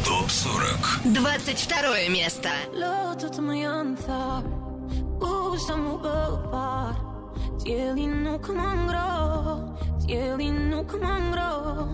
Топ 0.05 0.31
40. 0.31 1.01
22 1.05 2.09
место. 2.09 2.51
Antar 5.65 5.75
Osam 5.75 5.87
och 5.87 6.01
bövar 6.01 6.95
Dieli 7.65 8.07
nuk 8.07 8.49
më 8.49 8.71
ngro 8.85 9.11
Dieli 10.07 10.51
nuk 10.51 10.93
më 11.01 11.15
ngro. 11.31 11.89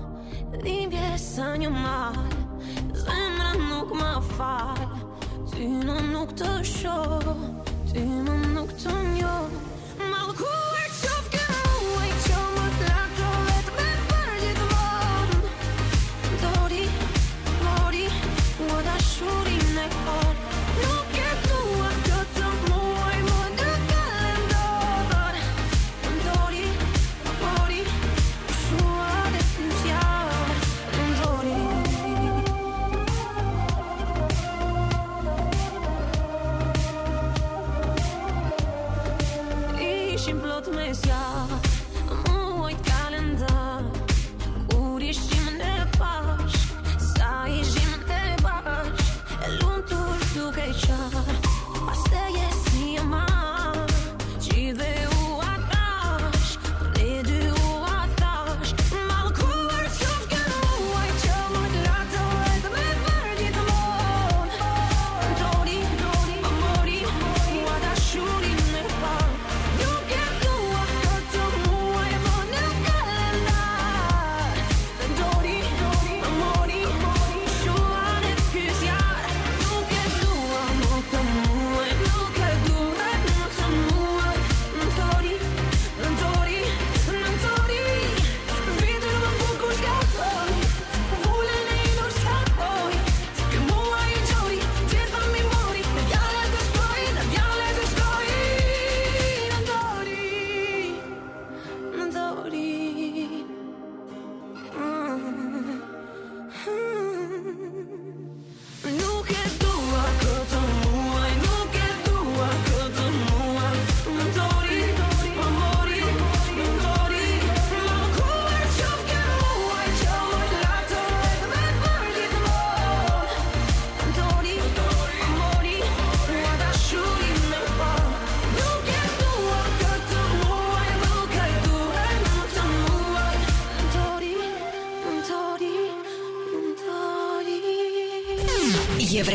Dhimbje 0.63 1.19
sa 1.19 1.55
një 1.57 1.71
mal 1.71 2.17
Zemra 2.95 3.55
nuk 3.71 3.95
më 3.95 4.13
fal 4.35 4.91
Ty 5.53 5.69
në 5.87 5.99
nuk 6.11 6.35
të 6.35 6.65
shoh 6.65 7.60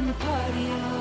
In 0.00 0.06
the 0.06 0.14
party. 0.14 0.99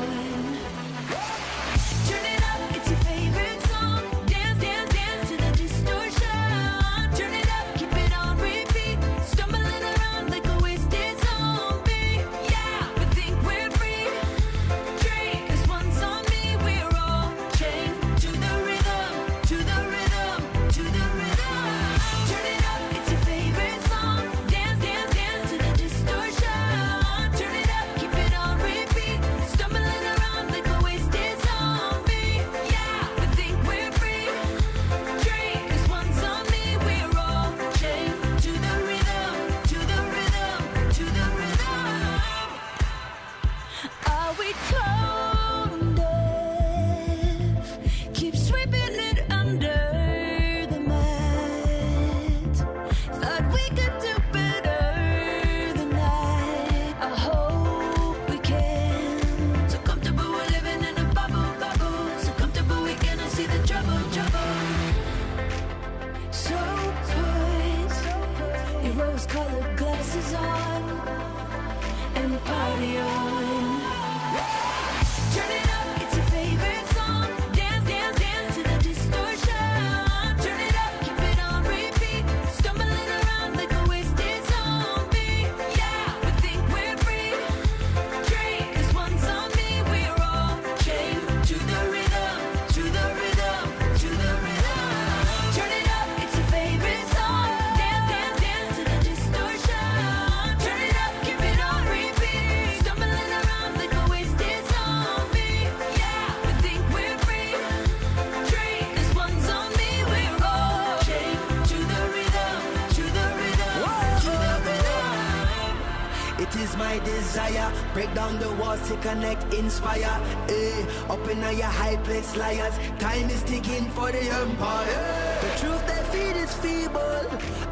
inspire. 119.60 120.16
Eh, 120.50 121.14
up 121.14 121.28
in 121.30 121.40
your 121.58 121.74
high 121.82 121.98
place 121.98 122.36
liars. 122.36 122.76
Time 122.98 123.30
is 123.30 123.44
ticking 123.44 123.86
for 123.92 124.12
the 124.12 124.24
empire. 124.44 125.06
The 125.46 125.52
truth 125.60 125.84
they 125.90 126.02
feed 126.12 126.36
is 126.46 126.54
feeble, 126.64 127.26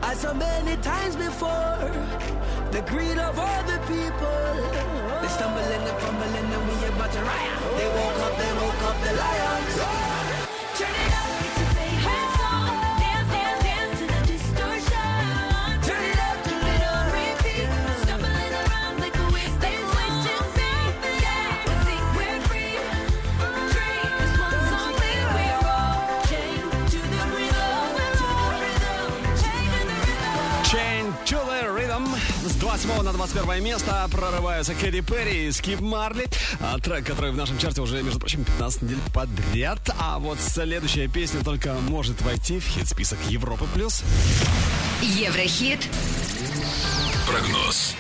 as 0.04 0.20
so 0.22 0.34
many 0.34 0.76
times 0.82 1.16
before. 1.16 1.80
The 2.72 2.82
greed 2.92 3.18
of 3.18 3.40
all 3.40 3.64
the 3.72 3.80
people. 3.94 4.54
They 5.22 5.30
stumble 5.38 5.70
and 5.76 5.84
they 5.88 5.96
fumble 6.04 6.34
and 6.40 6.50
we 6.68 6.88
about 6.88 7.12
to 7.14 7.22
riot. 7.22 7.57
первое 33.58 33.62
место 33.62 34.04
а 34.04 34.08
прорываются 34.08 34.74
Кэрри 34.76 35.02
Перри 35.02 35.48
и 35.48 35.52
Скип 35.52 35.80
Марли. 35.80 36.28
А 36.60 36.78
трек, 36.80 37.06
который 37.06 37.32
в 37.32 37.38
нашем 37.38 37.58
чарте 37.58 37.82
уже, 37.82 38.02
между 38.04 38.20
прочим, 38.20 38.44
15 38.44 38.84
недель 38.84 38.98
подряд. 39.14 39.80
А 40.00 40.20
вот 40.20 40.40
следующая 40.40 41.08
песня 41.08 41.44
только 41.44 41.74
может 41.74 42.22
войти 42.22 42.60
в 42.60 42.66
хит-список 42.66 43.20
Европы+. 43.30 43.66
плюс. 43.74 44.04
Еврохит. 45.02 45.88
Прогноз 47.28 47.96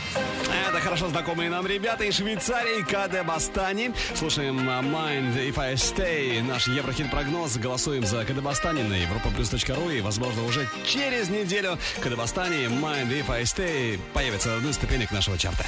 хорошо 0.97 1.11
знакомые 1.11 1.51
нам 1.51 1.67
ребята 1.67 2.05
из 2.05 2.15
Швейцарии, 2.15 2.81
КД 2.81 3.23
Бастани. 3.23 3.93
Слушаем 4.15 4.67
а, 4.67 4.81
Mind 4.81 5.35
If 5.35 5.59
I 5.59 5.75
Stay, 5.75 6.41
наш 6.41 6.67
Еврохит-прогноз. 6.67 7.57
Голосуем 7.57 8.03
за 8.03 8.25
КД 8.25 8.41
Бастани 8.41 8.81
на 8.81 8.95
europaplus.ru 8.95 9.95
и, 9.95 10.01
возможно, 10.01 10.43
уже 10.43 10.67
через 10.87 11.29
неделю 11.29 11.77
КД 12.01 12.15
Бастани 12.15 12.65
Mind 12.65 13.09
If 13.09 13.29
I 13.31 13.43
Stay 13.43 13.99
появится 14.13 14.49
на 14.49 14.55
одной 14.55 14.73
ступенек 14.73 15.11
нашего 15.11 15.37
чарта. 15.37 15.65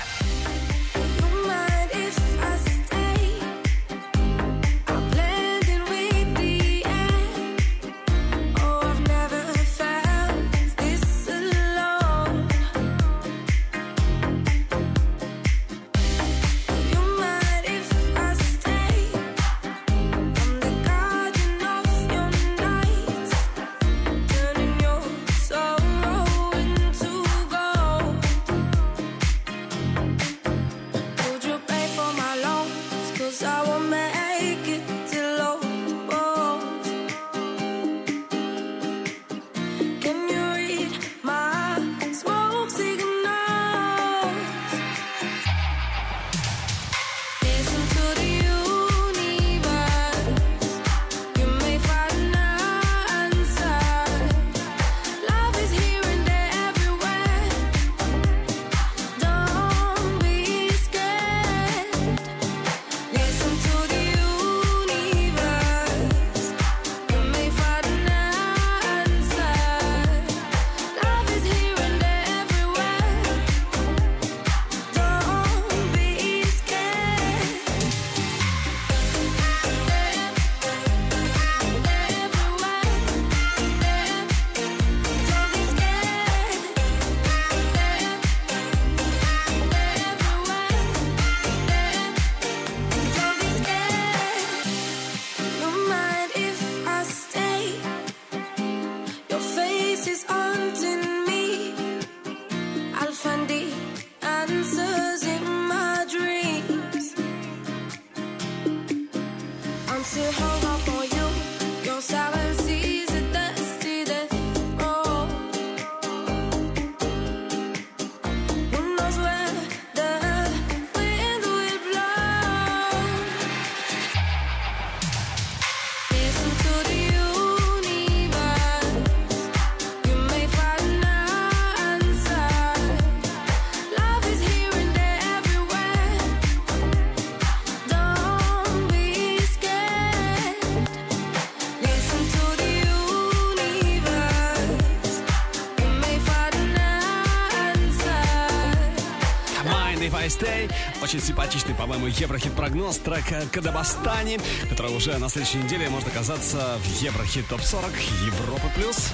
Симпатичный, 152.10 152.52
по-моему, 152.52 152.90
Еврохит-прогноз. 152.90 152.98
Трек 152.98 153.52
Кадабастани, 153.52 154.40
который 154.70 154.96
уже 154.96 155.18
на 155.18 155.30
следующей 155.30 155.58
неделе 155.58 155.90
может 155.90 156.08
оказаться 156.08 156.78
в 156.84 157.02
Еврохит 157.02 157.48
ТОП-40 157.48 157.92
Европа+. 158.26 158.70
плюс. 158.76 159.10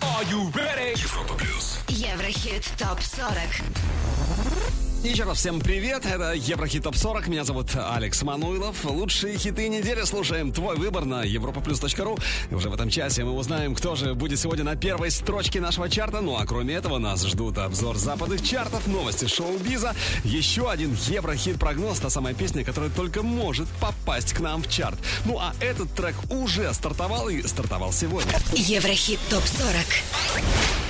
Are 0.00 0.26
you 0.30 0.52
ready? 0.52 0.98
Европа 0.98 1.34
плюс. 1.34 1.78
Еврохит 1.88 2.64
ТОП-40. 2.78 3.62
Еще 5.02 5.24
раз 5.24 5.38
всем 5.38 5.60
привет, 5.60 6.04
это 6.04 6.34
Еврохит 6.34 6.84
Топ 6.84 6.94
40, 6.94 7.28
меня 7.28 7.42
зовут 7.44 7.70
Алекс 7.74 8.22
Мануилов. 8.22 8.84
Лучшие 8.84 9.38
хиты 9.38 9.66
недели 9.70 10.02
слушаем 10.02 10.52
твой 10.52 10.76
выбор 10.76 11.06
на 11.06 11.24
europaplus.ru. 11.24 12.22
Уже 12.50 12.68
в 12.68 12.74
этом 12.74 12.90
часе 12.90 13.24
мы 13.24 13.32
узнаем, 13.32 13.74
кто 13.74 13.96
же 13.96 14.12
будет 14.12 14.38
сегодня 14.38 14.62
на 14.62 14.76
первой 14.76 15.10
строчке 15.10 15.58
нашего 15.58 15.88
чарта. 15.88 16.20
Ну 16.20 16.36
а 16.36 16.44
кроме 16.44 16.74
этого 16.74 16.98
нас 16.98 17.26
ждут 17.26 17.56
обзор 17.56 17.96
западных 17.96 18.42
чартов, 18.46 18.86
новости 18.86 19.26
шоу-биза, 19.26 19.94
еще 20.22 20.70
один 20.70 20.92
Еврохит-прогноз, 21.08 21.98
та 21.98 22.10
самая 22.10 22.34
песня, 22.34 22.62
которая 22.62 22.90
только 22.90 23.22
может 23.22 23.68
попасть 23.80 24.34
к 24.34 24.40
нам 24.40 24.62
в 24.62 24.68
чарт. 24.68 24.98
Ну 25.24 25.38
а 25.38 25.54
этот 25.60 25.90
трек 25.94 26.14
уже 26.28 26.74
стартовал 26.74 27.30
и 27.30 27.40
стартовал 27.46 27.94
сегодня. 27.94 28.32
Еврохит 28.52 29.18
ТОП-40. 29.30 30.89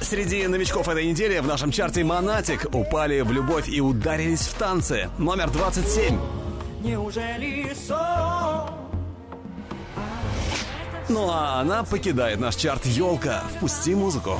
Среди 0.00 0.46
новичков 0.46 0.88
этой 0.88 1.06
недели 1.06 1.38
в 1.38 1.46
нашем 1.46 1.70
чарте 1.70 2.04
«Монатик» 2.04 2.66
упали 2.72 3.20
в 3.20 3.32
любовь 3.32 3.68
и 3.68 3.80
ударились 3.80 4.46
в 4.46 4.54
танцы. 4.54 5.10
Номер 5.18 5.50
27. 5.50 6.18
Неужели 6.82 7.72
сон? 7.74 8.70
Ну 11.08 11.28
а 11.30 11.60
она 11.60 11.82
покидает 11.84 12.38
наш 12.38 12.56
чарт 12.56 12.86
«Елка». 12.86 13.42
Впусти 13.56 13.94
музыку. 13.94 14.38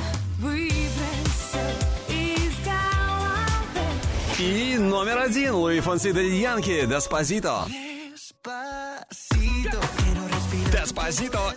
И 4.39 4.77
номер 4.79 5.17
один. 5.17 5.55
Луи 5.55 5.81
Фонси, 5.81 6.03
Daddy 6.03 6.21
Yankee. 6.21 6.85
«Despacito». 6.85 7.65
Despacito 7.67 7.88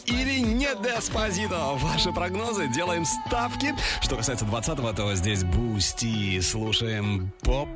или 0.07 0.39
не 0.41 0.75
Despacito? 0.83 1.75
Ваши 1.77 2.13
прогнозы, 2.13 2.69
делаем 2.69 3.05
ставки. 3.05 3.75
Что 4.01 4.17
касается 4.17 4.45
20-го, 4.45 4.93
то 4.93 5.15
здесь 5.15 5.45
Boostee. 5.45 6.41
Слушаем 6.41 7.33
Pop 7.43 7.69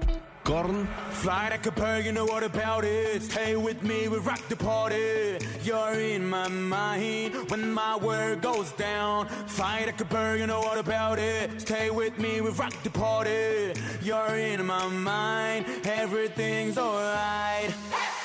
Corn. 0.44 0.86
Fly 1.24 1.48
like 1.50 1.66
a 1.66 1.72
bird, 1.72 2.04
you 2.04 2.12
know 2.12 2.24
what 2.24 2.44
about 2.44 2.84
it? 2.84 3.20
Stay 3.20 3.56
with 3.56 3.82
me, 3.82 4.06
we 4.06 4.18
rock 4.18 4.40
the 4.48 4.54
party. 4.54 5.38
You're 5.64 5.98
in 5.98 6.30
my 6.30 6.46
mind 6.46 7.50
when 7.50 7.72
my 7.72 7.96
word 7.96 8.42
goes 8.42 8.70
down. 8.78 9.26
Fly 9.48 9.86
like 9.86 10.00
a 10.00 10.04
bird, 10.04 10.38
you 10.38 10.46
know 10.46 10.60
what 10.60 10.78
about 10.78 11.18
it? 11.18 11.60
Stay 11.60 11.90
with 11.90 12.16
me, 12.20 12.40
we 12.40 12.50
rock 12.50 12.74
the 12.84 12.90
party. 12.90 13.72
You're 14.02 14.38
in 14.38 14.64
my 14.64 14.86
mind, 14.86 15.66
everything's 15.84 16.78
alright. 16.78 17.74
Il 17.74 18.15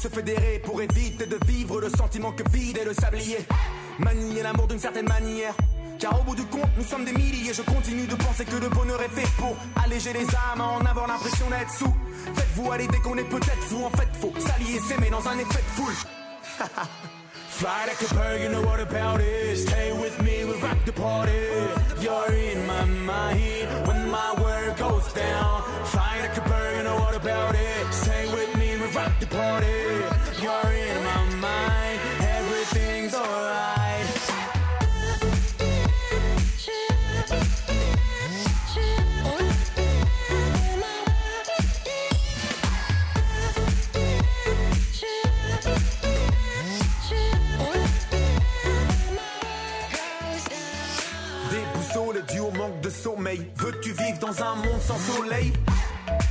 se 0.00 0.08
fédérer 0.08 0.62
pour 0.64 0.80
éviter 0.80 1.26
de 1.26 1.38
vivre 1.46 1.78
le 1.78 1.90
sentiment 1.90 2.32
que 2.32 2.42
vide 2.50 2.78
est 2.78 2.86
le 2.86 2.94
sablier. 2.94 3.36
Manier 3.98 4.42
l'amour 4.42 4.66
d'une 4.66 4.78
certaine 4.78 5.06
manière. 5.06 5.54
Car 5.98 6.18
au 6.18 6.22
bout 6.22 6.34
du 6.34 6.44
compte, 6.46 6.70
nous 6.78 6.84
sommes 6.84 7.04
des 7.04 7.12
milliers. 7.12 7.52
Je 7.52 7.60
continue 7.60 8.06
de 8.06 8.14
penser 8.14 8.46
que 8.46 8.56
le 8.56 8.70
bonheur 8.70 9.02
est 9.02 9.10
fait 9.10 9.28
pour 9.36 9.54
alléger 9.84 10.14
les 10.14 10.24
âmes, 10.24 10.62
en 10.62 10.80
avoir 10.86 11.06
l'impression 11.06 11.50
d'être 11.50 11.70
sous. 11.70 11.94
Faites-vous 12.34 12.72
à 12.72 12.78
l'idée 12.78 12.98
qu'on 13.00 13.18
est 13.18 13.28
peut-être 13.28 13.62
fou. 13.68 13.84
En 13.84 13.90
fait, 13.90 14.08
faut 14.18 14.32
s'allier, 14.38 14.78
s'aimer 14.80 15.10
dans 15.10 15.28
un 15.28 15.38
effet 15.38 15.60
de 15.60 15.82
foule. 15.82 15.92
Fly 17.50 17.86
like 17.86 18.00
a 18.00 18.14
bird, 18.14 18.40
you 18.40 18.48
know 18.48 18.62
what 18.62 18.80
about 18.80 19.20
it. 19.20 19.58
Stay 19.58 19.92
with 19.92 20.18
me, 20.22 20.46
we 20.46 20.58
rock 20.62 20.78
the 20.86 20.92
party. 20.92 21.32
You're 22.00 22.32
in 22.32 22.66
my 22.66 22.84
mind 22.86 23.86
when 23.86 24.08
my 24.08 24.32
word 24.40 24.78
goes 24.78 25.12
down. 25.12 25.62
Fly 25.84 26.20
like 26.22 26.38
a 26.38 26.48
bird, 26.48 26.76
you 26.78 26.84
know 26.84 26.96
what 26.96 27.14
about 27.14 27.54
it. 27.54 27.79
Des 29.20 29.26
boussoles, 51.74 52.14
le 52.14 52.22
duo 52.32 52.50
manque 52.56 52.80
de 52.80 52.88
sommeil. 52.88 53.50
Veux-tu 53.56 53.92
vivre 53.92 54.18
dans 54.20 54.42
un 54.42 54.54
monde 54.56 54.80
sans 54.80 54.98
soleil? 54.98 55.52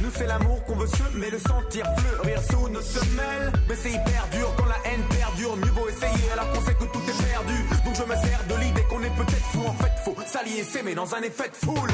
Nous 0.01 0.09
c'est 0.15 0.27
l'amour 0.27 0.63
qu'on 0.63 0.75
veut 0.75 0.87
semer, 0.87 1.29
le 1.29 1.39
sentir 1.39 1.85
fleurir 1.97 2.41
sous 2.49 2.69
nos 2.69 2.81
semelles. 2.81 3.51
Mais 3.67 3.75
c'est 3.75 3.91
hyper 3.91 4.27
dur 4.31 4.53
quand 4.57 4.65
la 4.65 4.77
haine 4.85 5.03
perdure. 5.09 5.57
Mieux 5.57 5.71
vaut 5.71 5.89
essayer 5.89 6.31
alors 6.31 6.49
qu'on 6.51 6.61
sait 6.61 6.73
que 6.73 6.85
tout 6.85 7.01
est 7.07 7.23
perdu. 7.31 7.55
Donc 7.83 7.95
je 7.95 8.03
me 8.03 8.15
sers 8.15 8.43
de 8.47 8.55
l'idée 8.55 8.83
qu'on 8.83 9.03
est 9.03 9.15
peut-être 9.15 9.45
fou. 9.51 9.61
En 9.67 9.73
fait, 9.73 9.91
faut 10.05 10.15
s'allier, 10.25 10.63
s'aimer 10.63 10.95
dans 10.95 11.13
un 11.13 11.21
effet 11.21 11.49
de 11.49 11.55
foule. 11.65 11.89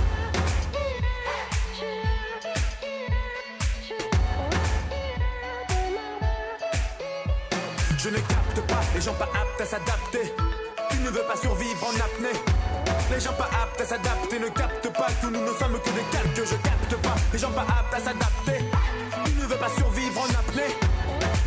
Je 7.97 8.09
ne 8.09 8.17
capte 8.17 8.61
pas 8.67 8.81
les 8.93 9.01
gens 9.01 9.15
pas 9.15 9.25
aptes 9.33 9.61
à 9.61 9.65
s'adapter. 9.65 10.31
Tu 10.91 10.97
ne 10.97 11.09
veux 11.09 11.23
pas 11.23 11.37
survivre 11.37 11.87
en 11.87 11.95
apnée. 11.95 12.39
Les 13.11 13.19
gens 13.19 13.33
pas 13.33 13.49
aptes 13.61 13.81
à 13.81 13.85
s'adapter 13.85 14.39
ne 14.39 14.49
captent 14.49 14.93
pas 14.93 15.07
que 15.21 15.27
nous 15.27 15.41
ne 15.41 15.53
sommes 15.59 15.79
que 15.79 15.89
des 15.91 16.05
calques. 16.11 16.49
Je 16.49 16.55
capte 16.55 16.95
pas 17.01 17.15
les 17.31 17.39
gens 17.39 17.51
pas 17.51 17.61
aptes 17.61 17.93
à 17.93 17.99
s'adapter. 17.99 18.65
Tu 19.25 19.31
ne 19.33 19.45
veux 19.45 19.57
pas 19.57 19.69
survivre 19.69 20.21
en 20.21 20.29
apnée. 20.39 20.73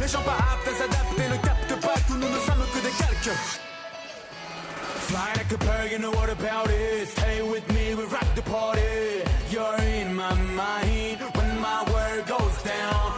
Les 0.00 0.08
gens 0.08 0.22
pas 0.22 0.38
aptes 0.52 0.68
à 0.68 0.74
s'adapter 0.80 1.28
ne 1.28 1.36
captent 1.46 1.80
pas 1.80 2.00
que 2.06 2.12
nous 2.12 2.28
ne 2.28 2.40
sommes 2.46 2.64
que 2.72 2.80
des 2.80 2.94
calques. 2.96 3.36
Fly 5.08 5.32
like 5.36 5.52
a 5.52 5.58
bird, 5.58 5.90
you 5.90 5.98
know 5.98 6.10
what 6.10 6.28
about 6.30 6.70
it. 6.70 7.08
Stay 7.08 7.42
with 7.42 7.66
me, 7.72 7.94
we 7.94 8.04
rock 8.04 8.28
the 8.34 8.42
party. 8.42 9.24
You're 9.50 9.76
in 9.80 10.14
my 10.14 10.34
mind 10.34 11.18
when 11.34 11.60
my 11.60 11.82
word 11.90 12.26
goes 12.26 12.62
down. 12.62 13.17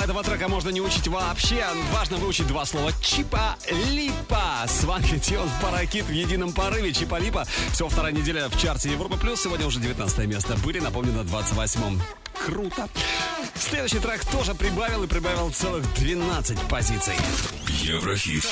Слова 0.00 0.04
этого 0.04 0.22
трека 0.22 0.48
можно 0.48 0.70
не 0.70 0.80
учить 0.80 1.08
вообще. 1.08 1.64
Важно 1.92 2.16
выучить 2.16 2.46
два 2.46 2.64
слова. 2.64 2.92
Чипа-липа. 3.02 4.66
Сванки 4.66 5.18
Тион 5.18 5.48
Паракит 5.60 6.06
в 6.06 6.12
едином 6.12 6.52
порыве. 6.52 6.92
Чипа-липа. 6.92 7.46
Всего 7.72 7.88
вторая 7.88 8.12
неделя 8.12 8.48
в 8.48 8.58
чарте 8.58 8.90
Европа 8.90 9.16
Плюс. 9.16 9.42
Сегодня 9.42 9.66
уже 9.66 9.80
19 9.80 10.26
место. 10.26 10.56
Были, 10.64 10.80
напомню, 10.80 11.12
на 11.12 11.20
28-м. 11.20 12.00
Круто. 12.46 12.88
Следующий 13.54 13.98
трек 13.98 14.24
тоже 14.24 14.54
прибавил 14.54 15.04
и 15.04 15.06
прибавил 15.06 15.50
целых 15.50 15.84
12 15.94 16.58
позиций. 16.62 17.14
Еврохит. 17.68 18.46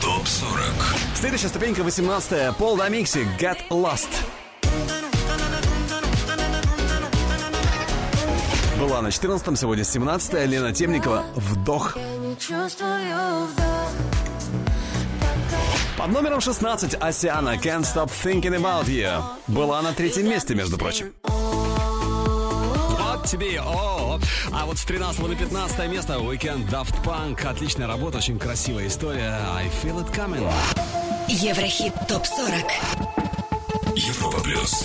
Топ 0.00 0.26
40. 0.26 0.60
Следующая 1.14 1.48
ступенька 1.48 1.82
18-я. 1.82 2.52
Пол 2.52 2.76
Домикси. 2.76 3.26
Get 3.38 3.58
Lost. 3.70 4.08
Была 8.84 9.00
на 9.00 9.08
14-м, 9.08 9.56
сегодня 9.56 9.82
17-я. 9.82 10.44
Лена 10.44 10.70
Темникова. 10.70 11.24
Вдох. 11.36 11.96
Не 11.96 12.36
чувствую 12.36 13.46
вдох. 13.46 13.88
Под 15.96 16.12
номером 16.12 16.42
16 16.42 16.94
Асиана 17.00 17.54
Can't 17.54 17.84
Stop 17.84 18.10
Thinking 18.10 18.60
About 18.60 18.84
You. 18.84 19.22
Была 19.46 19.80
на 19.80 19.94
третьем 19.94 20.28
месте, 20.28 20.54
между 20.54 20.76
прочим. 20.76 21.14
Вот 21.22 23.24
тебе 23.24 23.58
о. 23.62 24.20
А 24.52 24.66
вот 24.66 24.76
с 24.76 24.84
13 24.84 25.28
на 25.28 25.34
15 25.34 25.90
место 25.90 26.18
Weekend 26.18 26.68
Daft 26.68 27.02
Punk. 27.02 27.42
Отличная 27.46 27.86
работа, 27.86 28.18
очень 28.18 28.38
красивая 28.38 28.88
история. 28.88 29.38
I 29.56 29.70
feel 29.82 30.04
it 30.04 30.14
coming. 30.14 30.46
Еврохит 31.28 31.94
ТОП-40. 32.06 33.96
Европа 33.96 34.42
Плюс. 34.42 34.84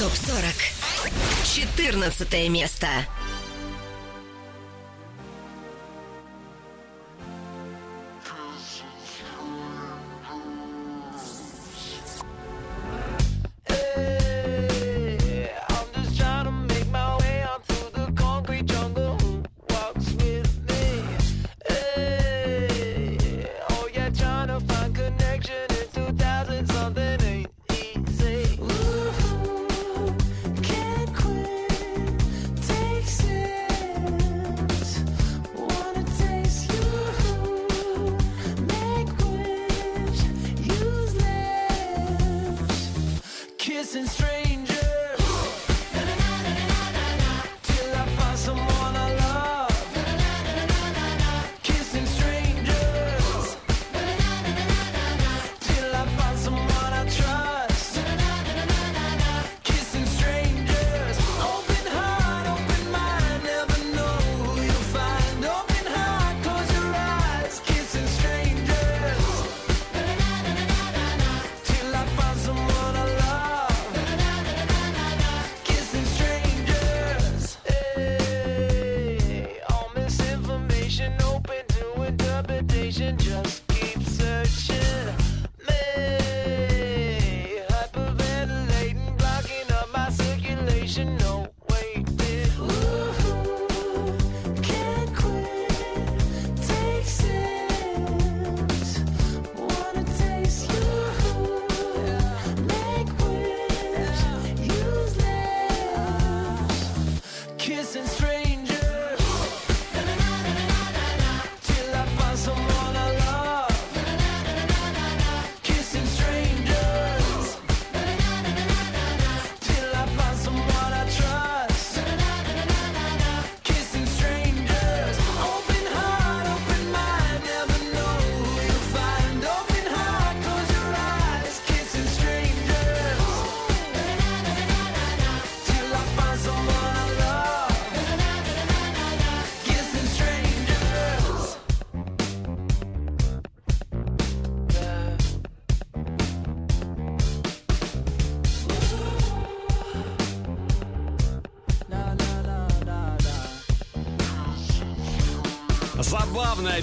ТОП-40. 0.00 0.54
14 1.44 2.48
место. 2.48 2.86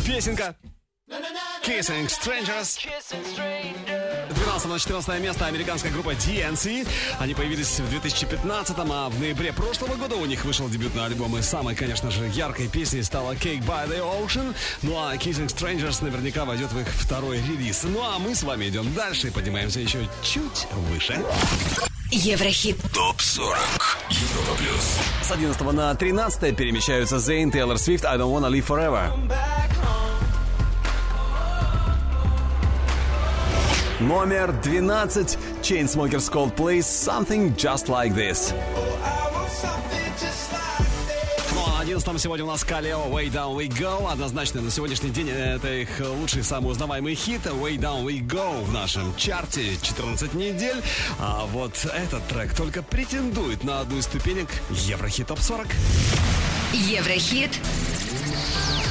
Песенка. 0.07 0.55
Kissing 1.63 2.07
Strangers. 2.07 2.77
Kissing 2.77 3.25
strangers. 3.35 4.33
12 4.45 4.69
на 4.69 4.79
14 4.79 5.21
место 5.21 5.45
американская 5.47 5.91
группа 5.91 6.11
DNC. 6.11 6.87
Они 7.19 7.33
появились 7.33 7.79
в 7.79 7.89
2015 7.89 8.75
а 8.77 9.09
в 9.09 9.19
ноябре 9.19 9.51
прошлого 9.51 9.95
года 9.95 10.15
у 10.15 10.25
них 10.25 10.45
вышел 10.45 10.69
дебютный 10.69 11.05
альбом. 11.05 11.37
И 11.37 11.41
самой, 11.41 11.75
конечно 11.75 12.09
же, 12.09 12.25
яркой 12.27 12.69
песней 12.69 13.03
стала 13.03 13.33
Cake 13.33 13.65
by 13.65 13.89
the 13.89 13.99
Ocean. 13.99 14.55
Ну 14.81 14.97
а 14.97 15.13
Kissing 15.15 15.47
Strangers 15.47 16.01
наверняка 16.01 16.45
войдет 16.45 16.71
в 16.71 16.79
их 16.79 16.87
второй 16.87 17.39
релиз. 17.39 17.83
Ну 17.83 18.01
а 18.01 18.17
мы 18.17 18.33
с 18.33 18.43
вами 18.43 18.69
идем 18.69 18.93
дальше 18.93 19.27
и 19.27 19.31
поднимаемся 19.31 19.81
еще 19.81 20.07
чуть 20.23 20.67
выше. 20.89 21.21
Еврохит. 22.09 22.77
ТОП-40. 22.93 23.57
Европа 24.09 24.57
плюс. 24.57 24.97
С 25.21 25.31
11 25.31 25.61
на 25.73 25.93
13 25.93 26.55
перемещаются 26.55 27.19
Зейн, 27.19 27.51
Тейлор 27.51 27.77
Свифт, 27.77 28.05
I 28.05 28.17
Don't 28.17 28.31
Wanna 28.31 28.49
Live 28.49 28.65
Forever. 28.65 29.11
Номер 34.07 34.53
12. 34.63 35.37
Chainsmokers 35.61 36.31
Coldplay 36.31 36.79
Something 36.79 37.53
Just 37.57 37.87
Like 37.87 38.15
This. 38.15 38.53
Ну 41.53 41.61
а 41.67 41.81
11 41.81 42.21
сегодня 42.21 42.45
у 42.45 42.47
нас 42.47 42.63
Калео 42.63 43.07
Way 43.09 43.29
Down 43.29 43.57
We 43.57 43.67
Go. 43.67 44.09
Однозначно 44.09 44.61
на 44.61 44.71
сегодняшний 44.71 45.09
день 45.09 45.29
это 45.29 45.73
их 45.73 45.89
лучший, 45.99 46.43
самый 46.43 46.71
узнаваемый 46.71 47.15
хит. 47.15 47.45
Way 47.47 47.79
Down 47.79 48.05
We 48.05 48.25
Go 48.25 48.63
в 48.63 48.71
нашем 48.71 49.13
чарте 49.17 49.75
14 49.81 50.33
недель. 50.35 50.81
А 51.19 51.45
вот 51.47 51.73
этот 51.93 52.25
трек 52.29 52.53
только 52.55 52.83
претендует 52.83 53.65
на 53.65 53.81
одну 53.81 53.97
из 53.97 54.05
ступенек 54.05 54.47
Еврохит 54.69 55.27
Топ 55.27 55.41
40. 55.41 55.67
Еврохит. 56.71 57.51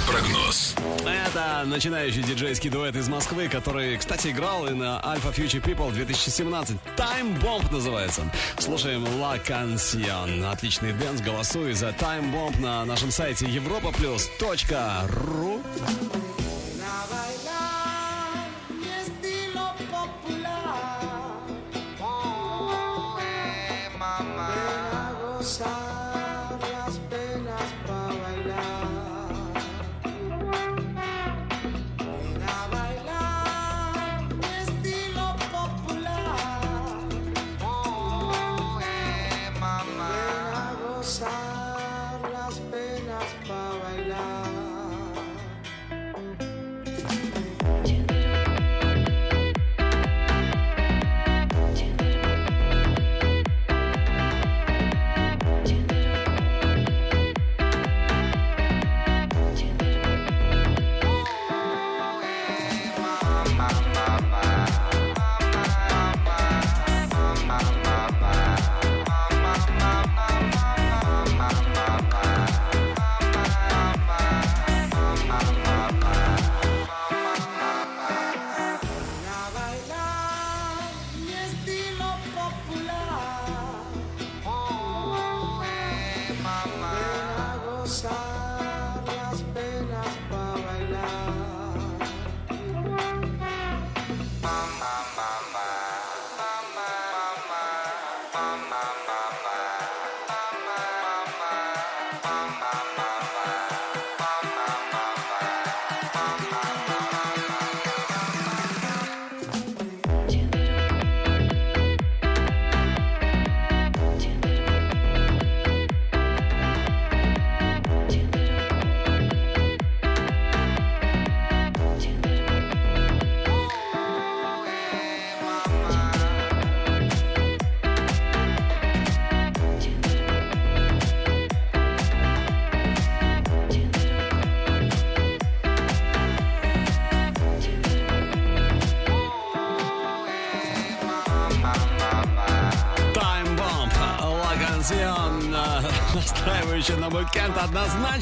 Прогноз. 0.06 0.74
Это 1.04 1.64
начинающий 1.66 2.22
диджейский 2.22 2.70
дуэт 2.70 2.94
из 2.96 3.08
Москвы, 3.08 3.48
который, 3.48 3.96
кстати, 3.96 4.28
играл 4.28 4.68
и 4.68 4.70
на 4.70 5.00
Alpha 5.04 5.34
Future 5.34 5.60
People 5.60 5.92
2017. 5.92 6.76
Time 6.96 7.42
Bomb 7.42 7.72
называется. 7.72 8.22
Слушаем 8.58 9.04
La 9.20 9.36
Canción. 9.38 10.44
Отличный 10.50 10.92
dance. 10.92 11.20
Голосуй 11.22 11.72
за 11.72 11.88
Time 11.88 12.32
Bomb 12.32 12.60
на 12.60 12.84
нашем 12.84 13.10
сайте 13.10 13.46
europaplus.ru 13.46 15.62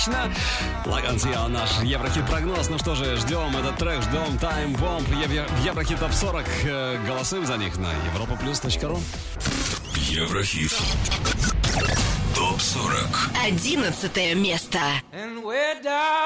однозначно. 0.07 0.35
Лаган 0.87 1.53
наш 1.53 1.71
Еврохит-прогноз. 1.83 2.69
Ну 2.69 2.79
что 2.79 2.95
же, 2.95 3.17
ждем 3.17 3.57
этот 3.57 3.77
трек, 3.77 4.03
ждем 4.03 4.37
Time 4.41 4.77
Bomb 4.79 5.05
в 5.05 5.65
Еврохит 5.65 5.99
Топ 6.01 6.13
40. 6.13 6.45
Э, 6.65 6.99
Голосуем 7.07 7.47
за 7.47 7.57
них 7.57 7.77
на 7.79 7.89
europaplus.ru. 8.15 9.01
Еврохит. 9.97 10.73
Топ 12.35 12.61
40. 12.61 12.97
Одиннадцатое 13.47 14.35
место. 14.35 14.79
And 15.13 15.43
we're 15.45 15.83
down 15.83 16.24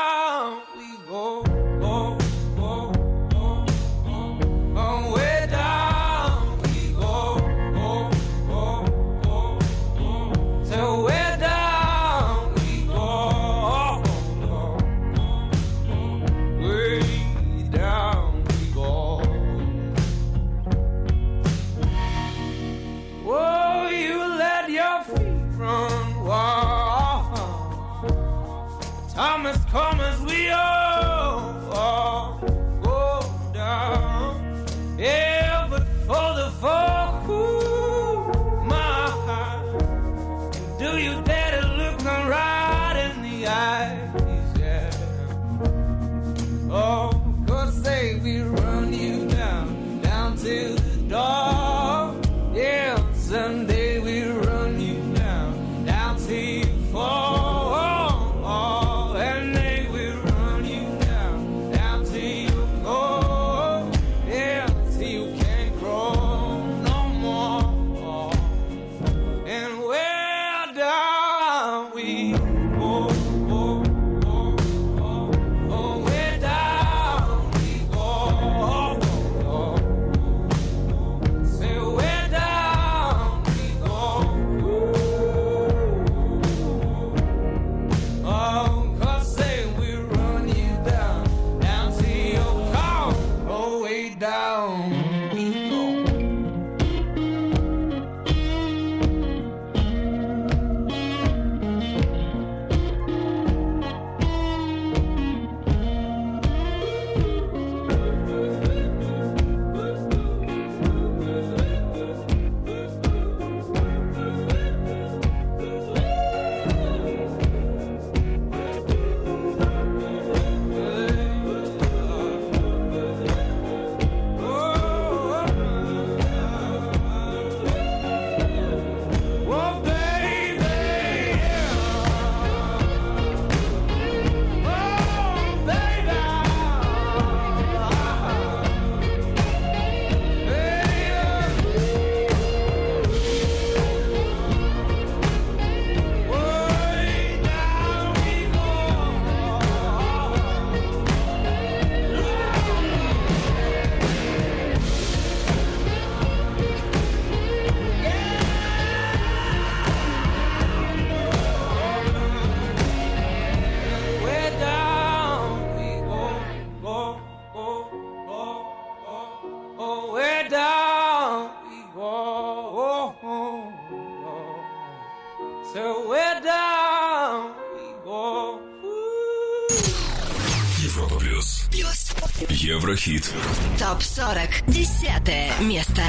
Еврохит. 182.98 183.32
Топ 183.78 184.02
40. 184.02 184.64
Десятое 184.68 185.52
место. 185.62 186.02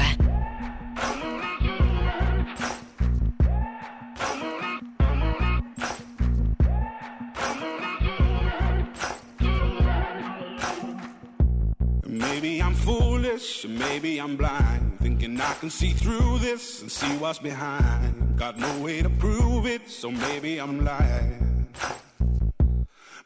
Maybe 12.07 12.59
I'm 12.59 12.73
foolish, 12.73 13.67
maybe 13.67 14.17
I'm 14.17 14.35
blind, 14.35 14.97
thinking 15.03 15.39
I 15.39 15.53
can 15.59 15.69
see 15.69 15.93
through 15.93 16.39
this 16.39 16.81
and 16.81 16.91
see 16.91 17.15
what's 17.19 17.37
behind. 17.37 18.39
Got 18.39 18.57
no 18.57 18.79
way 18.79 19.03
to 19.03 19.09
prove 19.11 19.67
it, 19.67 19.87
so 19.87 20.09
maybe 20.09 20.57
I'm 20.59 20.83
lying. 20.83 21.67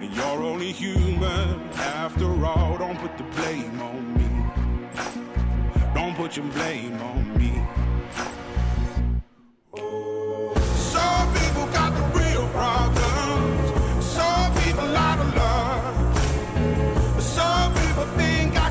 And 0.00 0.14
you're 0.14 0.42
only 0.42 0.72
human 0.72 1.70
after 1.74 2.26
all. 2.44 2.76
Don't 2.76 2.98
put 2.98 3.16
the 3.16 3.24
blame 3.24 3.80
on 3.80 4.14
me. 4.18 4.28
Don't 5.94 6.14
put 6.14 6.36
your 6.36 6.46
blame 6.46 7.00
on 7.00 7.38
me. 7.38 7.52
Some 10.92 11.32
people 11.34 11.66
got 11.72 11.94
the 11.94 12.04
real 12.18 12.46
problems. 12.48 14.04
Some 14.04 14.54
people 14.62 14.84
of 14.84 15.34
love. 15.34 17.22
Some 17.22 17.72
people 17.74 18.04
think 18.18 18.54
I 18.56 18.70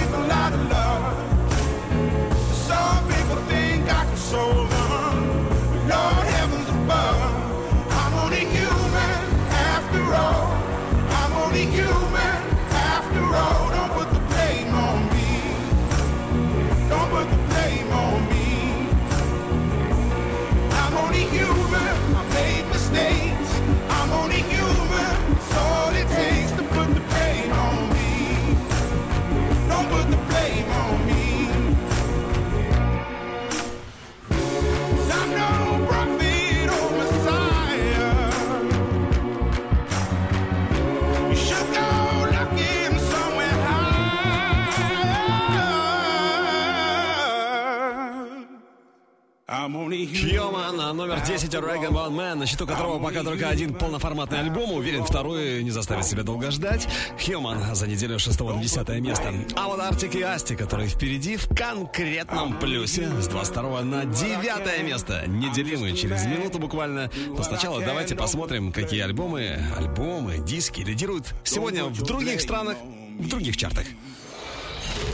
Хьюман, 49.61 50.97
номер 50.97 51.21
10 51.21 51.53
Dragon 51.53 51.91
Ball 51.91 52.09
Man, 52.09 52.35
на 52.35 52.47
счету 52.47 52.65
которого 52.65 52.97
пока 52.97 53.21
только 53.21 53.47
один 53.47 53.75
полноформатный 53.75 54.39
альбом. 54.39 54.71
Уверен, 54.71 55.03
второй 55.03 55.61
не 55.61 55.69
заставит 55.69 56.05
себя 56.05 56.23
долго 56.23 56.49
ждать. 56.49 56.87
Хьюман 57.23 57.75
за 57.75 57.87
неделю 57.87 58.17
6 58.17 58.39
на 58.39 58.59
10 58.59 58.89
место. 59.01 59.31
А 59.55 59.67
вот 59.67 59.79
Артик 59.79 60.15
и 60.15 60.21
Асти, 60.23 60.55
которые 60.55 60.89
впереди 60.89 61.37
в 61.37 61.47
конкретном 61.49 62.57
плюсе. 62.59 63.07
С 63.21 63.27
22 63.27 63.81
на 63.83 64.05
9 64.05 64.83
место. 64.83 65.25
Неделимые 65.27 65.95
через 65.95 66.25
минуту 66.25 66.57
буквально. 66.57 67.11
Но 67.27 67.43
сначала 67.43 67.81
давайте 67.81 68.15
посмотрим, 68.15 68.71
какие 68.71 69.01
альбомы, 69.01 69.59
альбомы, 69.77 70.39
диски 70.39 70.81
лидируют 70.81 71.35
сегодня 71.43 71.85
в 71.85 72.01
других 72.01 72.41
странах, 72.41 72.77
в 73.19 73.27
других 73.29 73.57
чартах. 73.57 73.85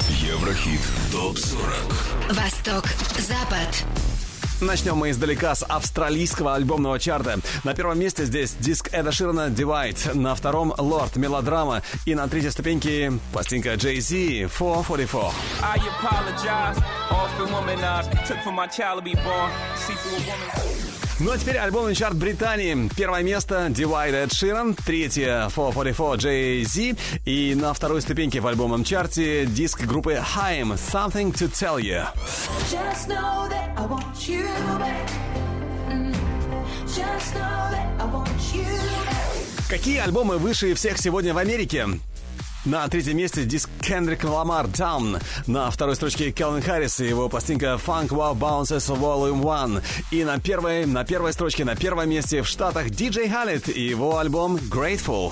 Еврохит 0.09 0.81
ТОП-40 1.11 2.33
Восток, 2.33 2.85
Запад. 3.19 3.85
Начнем 4.59 4.95
мы 4.95 5.11
издалека 5.11 5.53
с 5.53 5.63
австралийского 5.63 6.55
альбомного 6.55 6.99
чарта. 6.99 7.39
На 7.63 7.75
первом 7.75 7.99
месте 7.99 8.25
здесь 8.25 8.53
диск 8.59 8.89
Эда 8.91 9.11
Ширана 9.11 9.49
«Divide», 9.49 10.17
на 10.17 10.33
втором 10.33 10.73
«Лорд» 10.77 11.15
«Мелодрама» 11.15 11.83
и 12.05 12.15
на 12.15 12.27
третьей 12.27 12.49
ступеньке 12.49 13.13
пластинка 13.31 13.73
Jay-Z 13.73 14.49
«444». 14.49 15.31
I 15.61 15.77
Ну 21.19 21.31
а 21.31 21.37
теперь 21.37 21.57
альбомный 21.57 21.95
чарт 21.95 22.15
Британии. 22.15 22.89
Первое 22.95 23.23
место 23.23 23.67
Divide 23.69 24.25
Эд 24.25 24.33
Ширан, 24.33 24.75
третье 24.75 25.49
444 25.49 26.61
Jay-Z 26.61 26.95
и 27.25 27.55
на 27.55 27.73
второй 27.73 28.03
ступеньке 28.03 28.39
в 28.39 28.45
альбомном 28.45 28.83
чарте 28.83 29.47
диск 29.47 29.81
группы 29.81 30.13
Haim 30.13 30.75
«Something 30.75 31.33
to 31.33 31.51
Tell 31.51 31.79
You». 31.81 32.05
Just 32.69 33.07
know 33.07 33.49
that 33.49 33.71
I 33.75 33.87
want 33.87 34.27
you 34.27 34.45
back. 34.77 35.09
Mm. 35.89 36.13
Just 36.85 37.33
know 37.33 37.71
that 37.71 37.87
I 37.99 38.05
want 38.13 38.29
you 38.53 38.63
back. 38.63 39.67
Какие 39.69 39.97
альбомы 39.97 40.37
выше 40.37 40.75
всех 40.75 40.99
сегодня 40.99 41.33
в 41.33 41.39
Америке? 41.39 41.87
На 42.67 42.85
третьем 42.89 43.15
месте 43.15 43.45
диск 43.45 43.69
Кендрик 43.79 44.25
Ламар 44.25 44.65
«Down». 44.65 45.23
На 45.47 45.71
второй 45.71 45.95
строчке 45.95 46.33
Келвин 46.33 46.61
Харрис 46.61 46.99
и 46.99 47.07
его 47.07 47.29
пластинка 47.29 47.79
Funk 47.83 48.09
Wow 48.09 48.37
Bounces 48.37 48.93
Volume 48.93 49.39
1. 49.63 49.81
И 50.11 50.25
на 50.25 50.37
первой, 50.37 50.85
на 50.85 51.05
первой 51.05 51.31
строчке, 51.31 51.63
на 51.63 51.77
первом 51.77 52.09
месте 52.09 52.41
в 52.41 52.47
Штатах 52.47 52.89
Диджей 52.89 53.29
Халлет 53.29 53.69
и 53.69 53.81
его 53.81 54.17
альбом 54.17 54.57
«Grateful». 54.57 55.31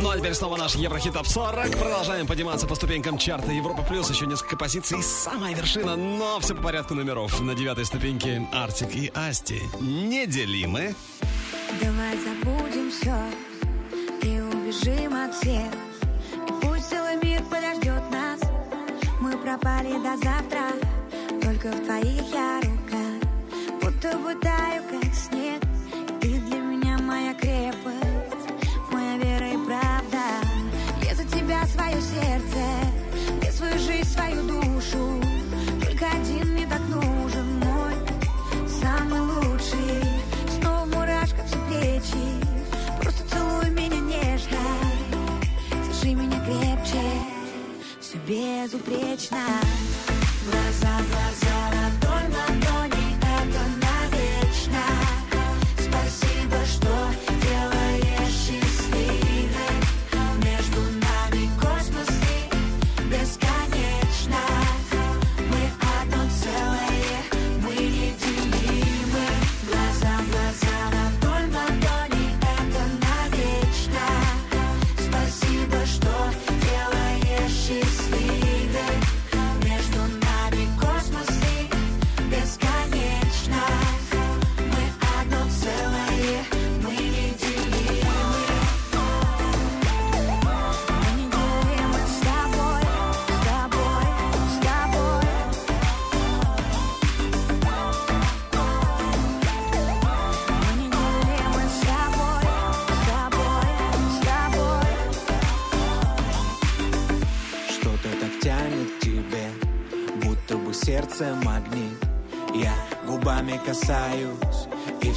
Ну 0.00 0.10
а 0.10 0.18
теперь 0.18 0.34
снова 0.34 0.56
наш 0.56 0.74
Еврохит 0.74 1.12
Топ 1.12 1.28
40. 1.28 1.78
Продолжаем 1.78 2.26
подниматься 2.26 2.66
по 2.66 2.74
ступенькам 2.74 3.18
чарта 3.18 3.52
Европа 3.52 3.82
Плюс. 3.82 4.10
Еще 4.10 4.26
несколько 4.26 4.56
позиций. 4.56 5.00
Самая 5.00 5.54
вершина, 5.54 5.94
но 5.94 6.40
все 6.40 6.56
по 6.56 6.62
порядку 6.62 6.94
номеров. 6.94 7.40
На 7.40 7.54
девятой 7.54 7.84
ступеньке 7.84 8.48
Артик 8.52 8.96
и 8.96 9.12
Асти. 9.14 9.62
Неделимы. 9.80 10.96
Давай 11.82 12.16
забудем 12.18 12.90
все 12.90 13.14
и 14.22 14.40
убежим 14.40 15.14
от 15.14 15.34
всех. 15.34 15.72
И 16.48 16.52
пусть 16.62 16.88
целый 16.88 17.16
мир 17.22 17.42
подождет 17.44 18.02
нас. 18.10 18.40
Мы 19.20 19.36
пропали 19.36 19.92
до 19.98 20.16
завтра, 20.16 20.72
только 21.42 21.68
в 21.68 21.84
твоих 21.84 22.22
я 22.32 22.60
рука. 22.62 23.04
Будто 23.82 24.16
бы 24.18 24.34
таю, 24.36 24.82
как 24.90 25.14
снег. 25.14 25.62
И 25.92 26.12
ты 26.20 26.40
для 26.40 26.58
меня 26.58 26.98
моя 26.98 27.34
крепость, 27.34 28.48
моя 28.90 29.18
вера 29.18 29.48
и 29.48 29.66
правда. 29.66 30.22
Я 31.04 31.14
за 31.14 31.24
тебя 31.24 31.66
свое 31.66 32.00
сердце, 32.00 32.64
я 33.42 33.52
свою 33.52 33.78
жизнь, 33.78 34.08
свою 34.08 34.42
душу. 34.42 35.35
Безупречно. 48.26 49.38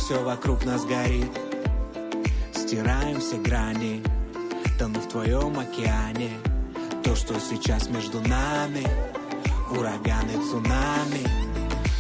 Все 0.10 0.24
вокруг 0.24 0.66
нас 0.66 0.86
горит. 0.86 1.30
Стираем 2.52 3.20
все 3.20 3.38
грани, 3.38 4.02
тону 4.80 5.00
в 5.02 5.08
твоем 5.08 5.60
океане. 5.60 6.32
То, 7.04 7.16
что 7.16 7.40
сейчас 7.40 7.90
между 7.90 8.20
нами, 8.22 8.88
ураганы, 9.70 10.34
цунами. 10.50 11.28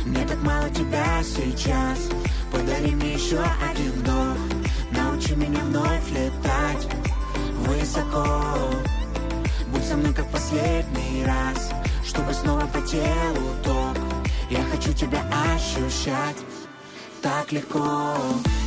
Мне 0.08 0.26
так 0.26 0.42
мало 0.42 0.72
тебя 0.72 1.22
сейчас, 1.22 2.10
подари 2.52 2.96
мне 2.96 3.14
еще 3.14 3.44
один 3.70 3.92
вдох. 3.92 4.38
Научи 4.90 5.36
меня 5.36 5.60
вновь 5.60 6.10
летать 6.10 6.88
высоко. 7.68 8.26
Будь 9.72 9.86
со 9.86 9.96
мной 9.96 10.16
как 10.16 10.28
последний 10.32 11.24
раз 11.26 11.70
Чтобы 12.04 12.34
снова 12.34 12.66
по 12.74 12.82
телу 12.82 13.54
ток 13.64 13.96
Я 14.50 14.64
хочу 14.64 14.94
тебя 14.94 15.22
ощущать 15.54 16.38
ощущать 17.52 17.68
так 17.68 18.59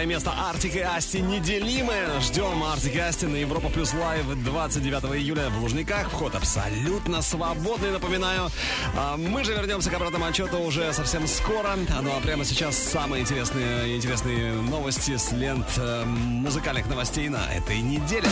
22 0.00 0.06
на 0.06 0.06
9 0.06 0.06
место 0.06 0.32
Артик 0.32 0.76
и 0.76 0.80
Асти 0.80 1.20
неделимы. 1.20 1.94
Ждем 2.20 2.62
Артик 2.64 2.94
и 2.94 2.98
Асти 2.98 3.26
на 3.26 3.36
Европа 3.36 3.68
Плюс 3.68 3.92
Live 3.92 4.24
29 4.44 5.16
июля 5.16 5.50
в 5.50 5.62
Лужниках. 5.62 6.10
Вход 6.10 6.34
абсолютно 6.34 7.22
свободный, 7.22 7.90
напоминаю. 7.90 8.50
А 8.96 9.16
Мы 9.16 9.44
же 9.44 9.52
вернемся 9.52 9.90
к 9.90 9.94
обратному 9.94 10.24
отсчету 10.24 10.58
уже 10.58 10.92
совсем 10.92 11.26
скоро. 11.26 11.76
Ну 12.02 12.10
а 12.16 12.20
прямо 12.20 12.44
сейчас 12.44 12.76
самые 12.76 13.22
интересные, 13.22 13.96
интересные 13.96 14.52
новости 14.52 15.16
с 15.16 15.32
лент 15.32 15.66
э, 15.76 16.04
музыкальных 16.04 16.86
новостей 16.88 17.28
на 17.28 17.46
этой 17.52 17.80
неделе. 17.80 18.28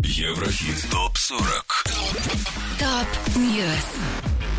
Еврохит 0.00 0.90
ТОП-40 0.90 1.86
Top 2.78 3.36
News. 3.36 4.15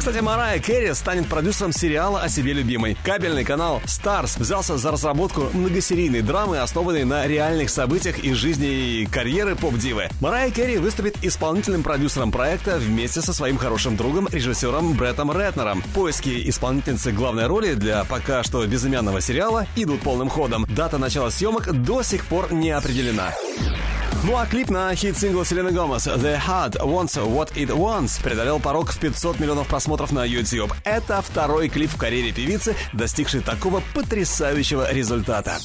Кстати, 0.07 0.23
Марая 0.23 0.59
Керри 0.59 0.93
станет 0.93 1.27
продюсером 1.27 1.73
сериала 1.73 2.21
о 2.21 2.29
себе 2.29 2.53
любимой. 2.53 2.95
Кабельный 3.03 3.43
канал 3.43 3.81
Starz 3.83 4.39
взялся 4.39 4.77
за 4.77 4.91
разработку 4.91 5.49
многосерийной 5.51 6.21
драмы, 6.21 6.59
основанной 6.59 7.03
на 7.03 7.27
реальных 7.27 7.69
событиях 7.69 8.19
из 8.19 8.37
жизни 8.37 9.01
и 9.01 9.05
карьеры 9.05 9.57
поп-дивы. 9.57 10.07
Марая 10.21 10.49
Керри 10.49 10.77
выступит 10.77 11.21
исполнительным 11.25 11.83
продюсером 11.83 12.31
проекта 12.31 12.77
вместе 12.77 13.19
со 13.19 13.33
своим 13.33 13.57
хорошим 13.57 13.97
другом, 13.97 14.29
режиссером 14.31 14.93
Бреттом 14.93 15.29
Ретнером. 15.29 15.83
Поиски 15.93 16.49
исполнительницы 16.49 17.11
главной 17.11 17.47
роли 17.47 17.73
для 17.73 18.05
пока 18.05 18.43
что 18.43 18.65
безымянного 18.65 19.19
сериала 19.19 19.67
идут 19.75 20.03
полным 20.03 20.29
ходом. 20.29 20.65
Дата 20.69 20.97
начала 20.99 21.29
съемок 21.29 21.83
до 21.83 22.01
сих 22.01 22.27
пор 22.27 22.53
не 22.53 22.71
определена. 22.71 23.33
Ну 24.23 24.35
а 24.35 24.45
клип 24.45 24.69
на 24.69 24.93
хит-сингл 24.95 25.45
Селены 25.45 25.71
Гомес 25.71 26.07
«The 26.07 26.39
Heart 26.39 26.77
Wants 26.81 27.15
What 27.23 27.53
It 27.53 27.67
Wants» 27.67 28.21
преодолел 28.21 28.59
порог 28.59 28.91
в 28.91 28.99
500 28.99 29.39
миллионов 29.39 29.67
просмотров 29.67 30.11
на 30.11 30.25
YouTube. 30.25 30.73
Это 30.83 31.21
второй 31.21 31.69
клип 31.69 31.91
в 31.91 31.97
карьере 31.97 32.31
певицы, 32.31 32.75
достигший 32.93 33.41
такого 33.41 33.81
потрясающего 33.93 34.91
результата. 34.91 35.57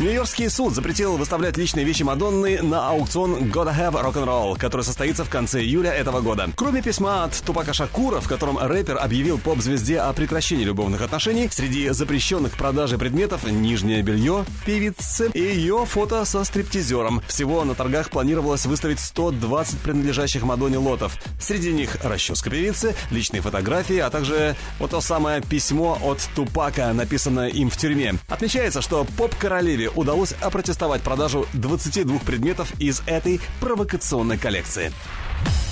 Нью-Йоркский 0.00 0.48
суд 0.48 0.74
запретил 0.74 1.18
выставлять 1.18 1.58
личные 1.58 1.84
вещи 1.84 2.04
Мадонны 2.04 2.62
на 2.62 2.88
аукцион 2.88 3.50
Gotta 3.50 3.76
Have 3.76 4.02
Rock'n'Roll, 4.02 4.58
который 4.58 4.80
состоится 4.80 5.26
в 5.26 5.28
конце 5.28 5.60
июля 5.60 5.90
этого 5.90 6.22
года. 6.22 6.48
Кроме 6.56 6.80
письма 6.80 7.24
от 7.24 7.34
Тупака 7.44 7.74
Шакура, 7.74 8.20
в 8.20 8.26
котором 8.26 8.56
рэпер 8.56 8.96
объявил 8.96 9.36
поп-звезде 9.36 9.98
о 9.98 10.10
прекращении 10.14 10.64
любовных 10.64 11.02
отношений, 11.02 11.50
среди 11.52 11.90
запрещенных 11.90 12.54
к 12.54 12.56
продаже 12.56 12.96
предметов 12.96 13.44
нижнее 13.44 14.00
белье, 14.00 14.46
певицы 14.64 15.30
и 15.34 15.38
ее 15.38 15.84
фото 15.84 16.24
со 16.24 16.44
стриптизером. 16.44 17.20
Всего 17.28 17.62
на 17.64 17.74
торгах 17.74 18.08
планировалось 18.08 18.64
выставить 18.64 19.00
120 19.00 19.80
принадлежащих 19.80 20.44
Мадонне 20.44 20.78
лотов. 20.78 21.18
Среди 21.38 21.72
них 21.72 21.98
расческа 22.02 22.48
певицы, 22.48 22.94
личные 23.10 23.42
фотографии, 23.42 23.98
а 23.98 24.08
также 24.08 24.56
вот 24.78 24.92
то 24.92 25.02
самое 25.02 25.42
письмо 25.42 25.98
от 26.02 26.26
Тупака, 26.34 26.90
написанное 26.94 27.48
им 27.48 27.68
в 27.68 27.76
тюрьме. 27.76 28.14
Отмечается, 28.28 28.80
что 28.80 29.06
поп-королеве 29.18 29.89
удалось 29.94 30.32
опротестовать 30.40 31.02
продажу 31.02 31.46
22 31.52 32.18
предметов 32.20 32.72
из 32.80 33.02
этой 33.06 33.40
провокационной 33.60 34.38
коллекции. 34.38 34.92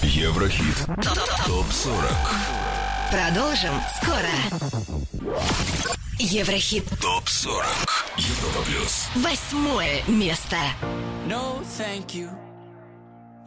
Еврохит 0.02 0.86
ТОП-40 1.46 2.58
Продолжим 3.10 3.72
скоро. 4.00 4.28
Еврохит. 6.18 6.84
ТОП-40 7.00 7.64
Европа 8.16 8.62
Плюс 8.66 9.08
Восьмое 9.16 10.02
место. 10.08 10.56
No, 11.26 11.62
thank 11.78 12.14
you. 12.14 12.28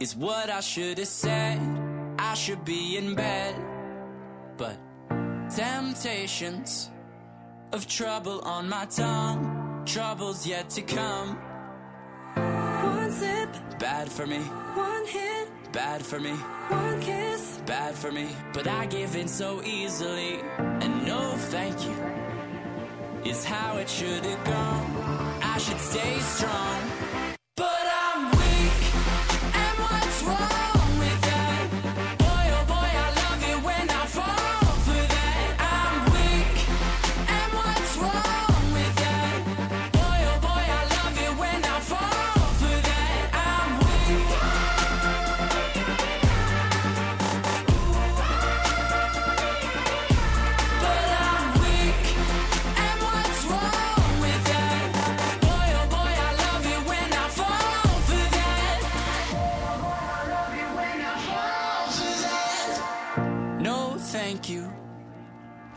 Is 0.00 0.16
what 0.16 0.50
I 0.50 0.60
should 0.60 0.98
have 0.98 1.06
said. 1.06 1.60
I 2.18 2.34
should 2.34 2.64
be 2.64 2.96
in 2.96 3.14
bed. 3.14 3.54
But 4.58 4.76
temptations 5.48 6.90
of 7.72 7.86
trouble 7.86 8.40
on 8.44 8.68
my 8.68 8.86
tongue. 8.86 9.61
Troubles 9.84 10.46
yet 10.46 10.70
to 10.70 10.82
come. 10.82 11.36
One 12.34 13.10
sip, 13.10 13.48
Bad 13.78 14.10
for 14.10 14.26
me, 14.26 14.38
one 14.38 15.06
hit, 15.06 15.48
bad 15.72 16.04
for 16.06 16.20
me, 16.20 16.30
one 16.68 17.00
kiss. 17.00 17.60
bad 17.66 17.94
for 17.94 18.12
me. 18.12 18.28
But 18.54 18.66
I 18.68 18.86
give 18.86 19.16
in 19.16 19.28
so 19.28 19.60
easily. 19.64 20.40
And 20.58 21.04
no, 21.06 21.34
thank 21.50 21.84
you. 21.84 21.94
Is 23.24 23.44
how 23.44 23.76
it 23.78 23.88
should 23.88 24.24
have 24.24 24.44
gone. 24.44 25.38
I 25.42 25.58
should 25.58 25.78
stay 25.80 26.18
strong. 26.20 26.80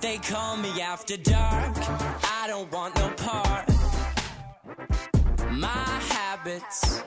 They 0.06 0.20
call 0.20 0.56
me 0.56 0.70
after 0.82 1.18
dark. 1.18 1.76
I 2.40 2.46
don't 2.48 2.72
want 2.72 2.96
no 2.96 3.10
part. 3.26 3.68
My 5.52 5.90
habits, 6.14 7.02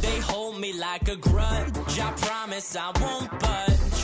they 0.00 0.20
hold 0.20 0.60
me 0.60 0.72
like 0.72 1.08
a 1.08 1.16
grudge. 1.16 1.98
I 1.98 2.12
promise 2.12 2.76
I 2.76 2.92
won't 3.00 3.30
budge. 3.40 4.00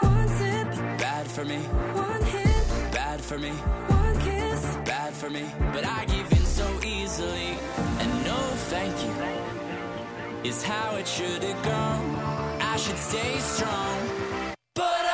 One 0.00 0.28
sip, 0.28 0.68
Bad 0.98 1.26
for 1.26 1.44
me, 1.44 1.58
one 1.58 2.22
hit, 2.22 2.66
bad 2.90 3.20
for 3.20 3.38
me, 3.38 3.50
one 3.50 4.18
kiss. 4.20 4.64
bad 4.86 5.12
for 5.12 5.28
me. 5.28 5.44
But 5.74 5.84
I 5.84 6.06
give 6.06 6.32
in 6.32 6.46
so 6.46 6.68
easily. 6.82 7.50
And 8.00 8.10
no, 8.24 8.38
thank 8.72 8.96
you 9.04 9.14
is 10.50 10.62
how 10.62 10.96
it 10.96 11.06
should 11.06 11.42
have 11.42 11.62
gone. 11.64 12.16
I 12.62 12.78
should 12.78 12.96
stay 12.96 13.38
strong. 13.40 13.98
But 14.74 15.02
I'm 15.04 15.09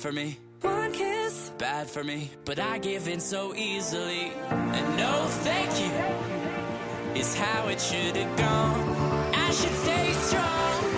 for 0.00 0.12
me, 0.12 0.38
one 0.62 0.92
kiss. 0.92 1.52
bad 1.58 1.86
for 1.86 2.02
me. 2.02 2.30
But 2.46 2.58
I 2.58 2.78
give 2.78 3.06
in 3.06 3.20
so 3.20 3.54
easily. 3.54 4.32
And 4.48 4.96
no, 4.96 5.26
thank 5.44 5.70
you 5.78 7.20
is 7.20 7.34
how 7.34 7.68
it 7.68 7.78
should 7.78 8.16
have 8.16 8.38
gone. 8.38 9.34
I 9.34 9.50
should 9.50 9.76
stay 9.84 10.12
strong. 10.14 10.89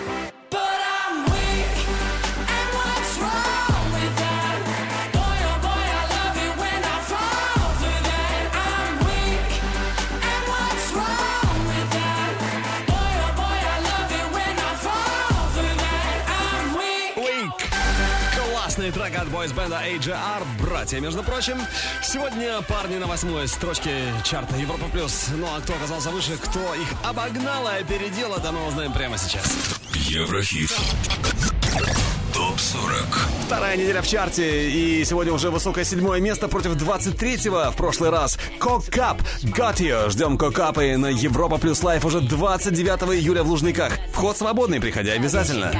От 19.43 19.51
бойс-бенда 19.51 19.81
AJR, 19.86 20.44
братья, 20.60 21.01
между 21.01 21.23
прочим. 21.23 21.59
Сегодня 22.02 22.60
парни 22.62 22.97
на 22.98 23.06
восьмой 23.06 23.48
строчке 23.48 23.90
чарта 24.24 24.56
Европа+. 24.56 24.86
плюс. 24.93 25.28
Ну 25.36 25.47
а 25.47 25.60
кто 25.60 25.74
оказался 25.74 26.10
выше, 26.10 26.36
кто 26.36 26.74
их 26.74 26.89
обогнал 27.05 27.66
и 27.69 27.81
опередил, 27.81 28.35
это 28.35 28.52
мы 28.52 28.66
узнаем 28.66 28.93
прямо 28.93 29.19
сейчас. 29.19 29.78
Еврохит. 29.94 30.70
Топ 32.35 32.59
40. 32.59 32.94
Вторая 33.47 33.77
неделя 33.77 34.01
в 34.01 34.09
чарте, 34.09 34.70
и 34.70 35.05
сегодня 35.05 35.32
уже 35.32 35.51
высокое 35.51 35.85
седьмое 35.85 36.20
место 36.20 36.48
против 36.48 36.73
23-го 36.77 37.70
в 37.73 37.77
прошлый 37.77 38.10
раз. 38.10 38.39
Кокап, 38.59 39.20
Got 39.43 39.77
You. 39.78 40.10
Ждем 40.10 40.39
Кокапы 40.39 40.97
на 40.97 41.06
Европа 41.06 41.59
Плюс 41.59 41.82
Live 41.82 42.05
уже 42.05 42.20
29 42.20 43.20
июля 43.20 43.43
в 43.43 43.48
Лужниках. 43.48 43.93
Вход 44.12 44.36
свободный, 44.36 44.81
приходи 44.81 45.10
обязательно. 45.10 45.73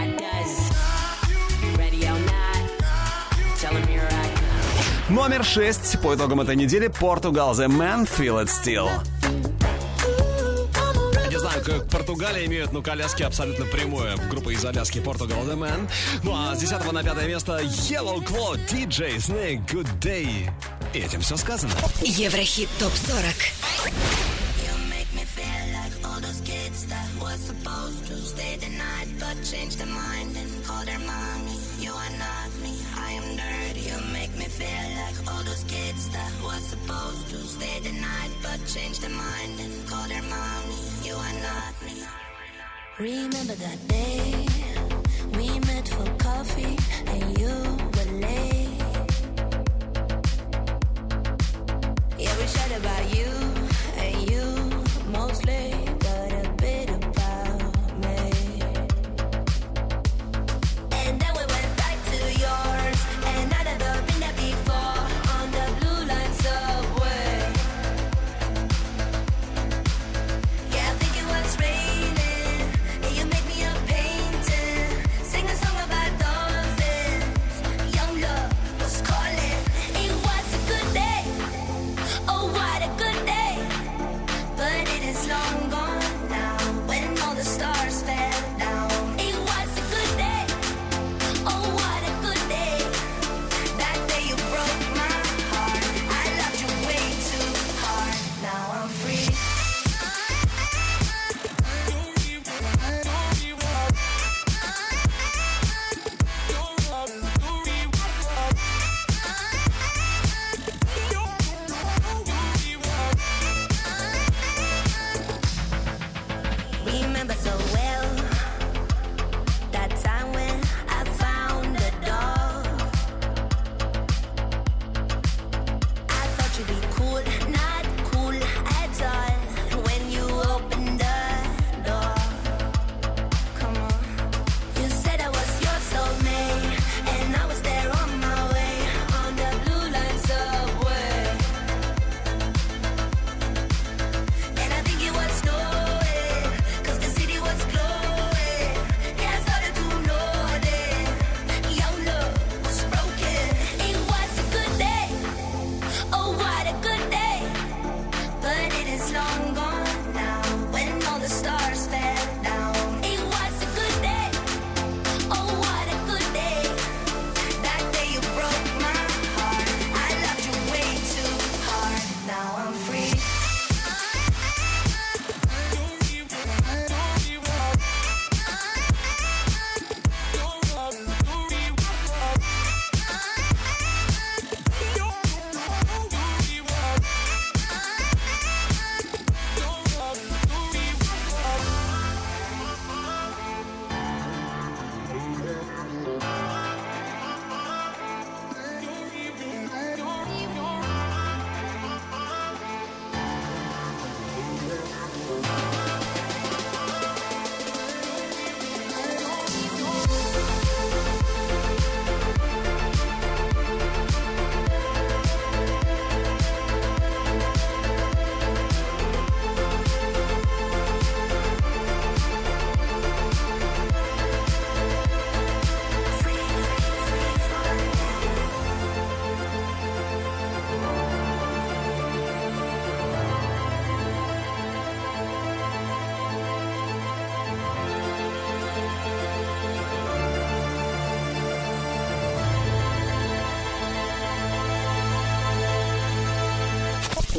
Номер 5.13 5.45
6 5.45 6.01
по 6.01 6.15
итогам 6.15 6.41
этой 6.41 6.57
недели 6.57 6.87
Португал 6.87 7.53
The 7.53 7.67
Man 7.67 8.09
Feel 8.09 8.43
It 8.43 8.49
Still. 8.49 8.89
Не 11.29 11.39
знаю, 11.39 11.63
как 11.63 11.87
Португалия 11.91 12.47
имеют, 12.47 12.73
но 12.73 12.81
коляски 12.81 13.23
абсолютно 13.23 13.67
прямое. 13.67 14.17
Группа 14.31 14.49
из 14.49 14.65
Аляски 14.65 15.01
Portugal 15.01 15.47
The 15.47 15.55
Man. 15.55 15.87
Ну 16.23 16.33
а 16.35 16.57
с 16.57 16.61
10 16.61 16.91
на 16.91 17.05
5 17.05 17.27
место 17.27 17.61
Yellow 17.61 18.25
Claw, 18.27 18.59
DJ 18.67 19.17
Snake, 19.17 19.67
Good 19.67 19.89
Day. 20.01 20.51
И 20.95 20.99
этим 21.01 21.21
все 21.21 21.37
сказано. 21.37 21.73
Еврохит 22.01 22.71
ТОП-40. 22.79 24.22
Changed 38.61 39.03
their 39.03 39.11
mind 39.11 39.61
and 39.61 39.89
call 39.89 40.07
their 40.09 40.23
mommy. 40.23 40.75
You 41.03 41.15
are 41.15 41.37
not 41.43 41.73
me. 41.85 42.05
Remember 42.99 43.55
that 43.55 43.89
day 43.89 44.47
we 45.37 45.59
met 45.61 45.89
for 45.89 46.07
coffee 46.19 46.77
and 47.07 47.39
you 47.39 47.49
were 47.95 48.11
late. 48.21 48.69
Yeah, 52.19 52.37
we 52.39 52.47
chat 52.47 52.73
about 52.79 53.17
you 53.17 53.42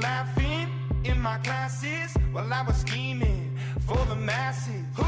laughing 0.00 0.68
in 1.04 1.20
my 1.20 1.38
classes 1.38 2.16
while 2.32 2.52
I 2.52 2.62
was 2.62 2.76
scheming 2.76 3.56
for 3.86 4.04
the 4.06 4.16
masses. 4.16 5.07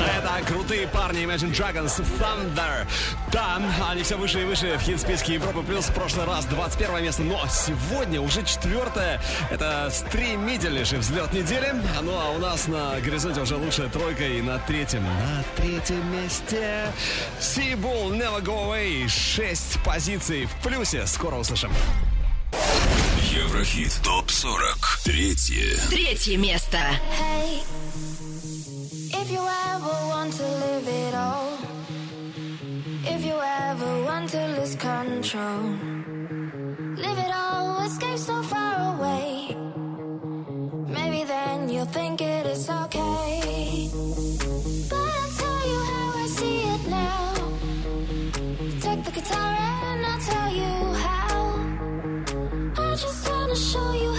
Это 0.00 0.44
крутые 0.46 0.88
парни 0.88 1.24
Imagine 1.24 1.52
Dragons 1.52 2.02
Thunder. 2.18 2.86
Да, 3.32 3.60
они 3.88 4.02
все 4.02 4.16
выше 4.16 4.42
и 4.42 4.44
выше 4.44 4.78
в 4.78 4.82
хит-списке 4.82 5.34
Европы 5.34 5.62
Плюс. 5.62 5.86
В 5.86 5.92
прошлый 5.92 6.26
раз 6.26 6.46
21 6.46 7.02
место, 7.02 7.22
но 7.22 7.40
сегодня 7.48 8.20
уже 8.20 8.42
четвертое. 8.44 9.20
Это 9.50 9.90
стремительнейший 9.92 10.98
взлет 10.98 11.32
недели. 11.32 11.74
Ну 12.02 12.12
а 12.12 12.30
у 12.30 12.38
нас 12.38 12.66
на 12.66 12.98
горизонте 13.00 13.40
уже 13.40 13.56
лучшая 13.56 13.88
тройка 13.88 14.24
и 14.24 14.40
на 14.40 14.58
третьем, 14.60 15.04
на 15.04 15.44
третьем 15.56 16.10
месте 16.12 16.86
Seabull 17.40 18.10
Never 18.10 18.42
Go 18.42 18.68
Away. 18.68 19.08
Шесть 19.08 19.78
позиций 19.84 20.46
в 20.46 20.54
плюсе. 20.62 21.06
Скоро 21.06 21.36
услышим. 21.36 21.70
Еврохит 23.30 24.00
ТОП-40. 24.02 25.04
Третье. 25.04 25.76
Третье 25.88 26.36
место. 26.36 26.78
Hey, 27.18 27.60
if 29.30 29.36
you 29.36 29.46
ever 29.46 29.96
want 30.08 30.32
to 30.32 30.42
live 30.42 30.88
it 30.88 31.14
all, 31.14 31.52
if 33.14 33.24
you 33.24 33.36
ever 33.68 34.04
want 34.04 34.28
to 34.28 34.42
lose 34.58 34.74
control, 34.74 35.62
live 37.04 37.18
it 37.26 37.32
all, 37.32 37.80
escape 37.84 38.18
so 38.18 38.42
far 38.42 38.74
away. 38.94 39.54
Maybe 40.88 41.22
then 41.22 41.68
you'll 41.68 41.92
think 41.98 42.20
it 42.20 42.44
is 42.46 42.68
okay. 42.68 43.88
But 44.90 45.10
I'll 45.20 45.34
tell 45.42 45.62
you 45.72 45.80
how 45.92 46.08
I 46.24 46.26
see 46.38 46.58
it 46.74 46.82
now. 46.88 47.34
Take 48.80 49.04
the 49.04 49.12
guitar 49.12 49.52
and 49.90 50.06
I'll 50.06 50.24
tell 50.32 50.50
you 50.62 50.74
how. 51.06 51.38
I 52.84 52.96
just 52.96 53.30
wanna 53.30 53.54
show 53.54 53.92
you 53.92 54.09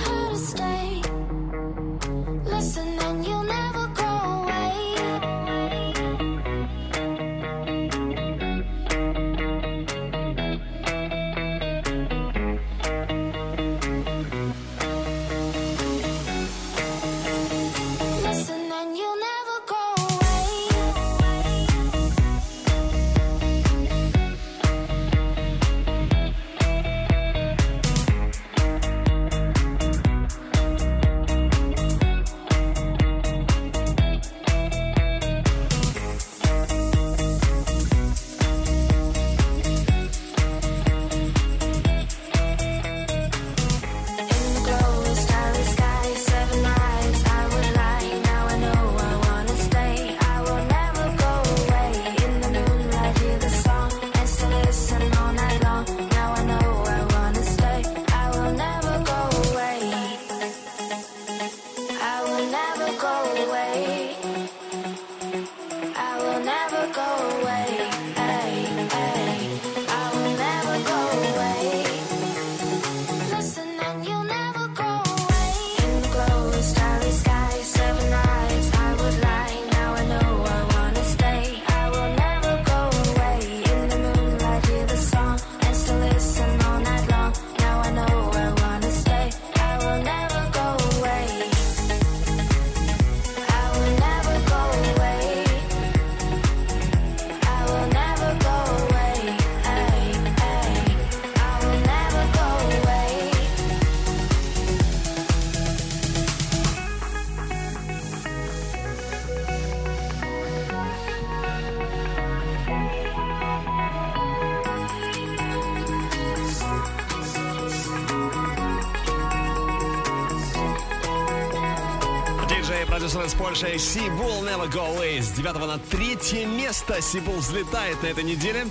Польши 123.51 123.77
Сибул 123.79 124.45
Never 124.45 124.71
Go 124.71 124.95
Away. 124.95 125.21
С 125.21 125.31
9 125.31 125.55
на 125.67 125.77
третье 125.77 126.45
место 126.45 127.01
Сибул 127.01 127.35
взлетает 127.35 128.01
на 128.01 128.07
этой 128.07 128.23
неделе. 128.23 128.67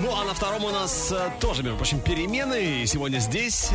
Ну 0.00 0.16
а 0.16 0.24
на 0.24 0.32
втором 0.32 0.64
у 0.64 0.70
нас 0.70 1.12
э, 1.12 1.30
тоже, 1.38 1.62
между 1.62 1.76
прочим, 1.76 2.00
перемены. 2.00 2.82
И 2.82 2.86
сегодня 2.86 3.18
здесь 3.18 3.68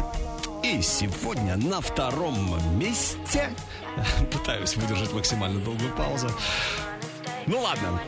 И 0.64 0.82
сегодня 0.82 1.58
на 1.58 1.80
втором 1.80 2.60
месте... 2.80 3.54
Пытаюсь 4.32 4.76
выдержать 4.76 5.14
максимально 5.14 5.60
долгую 5.60 5.94
паузу. 5.94 6.32
Ну 7.46 7.62
ладно. 7.62 8.02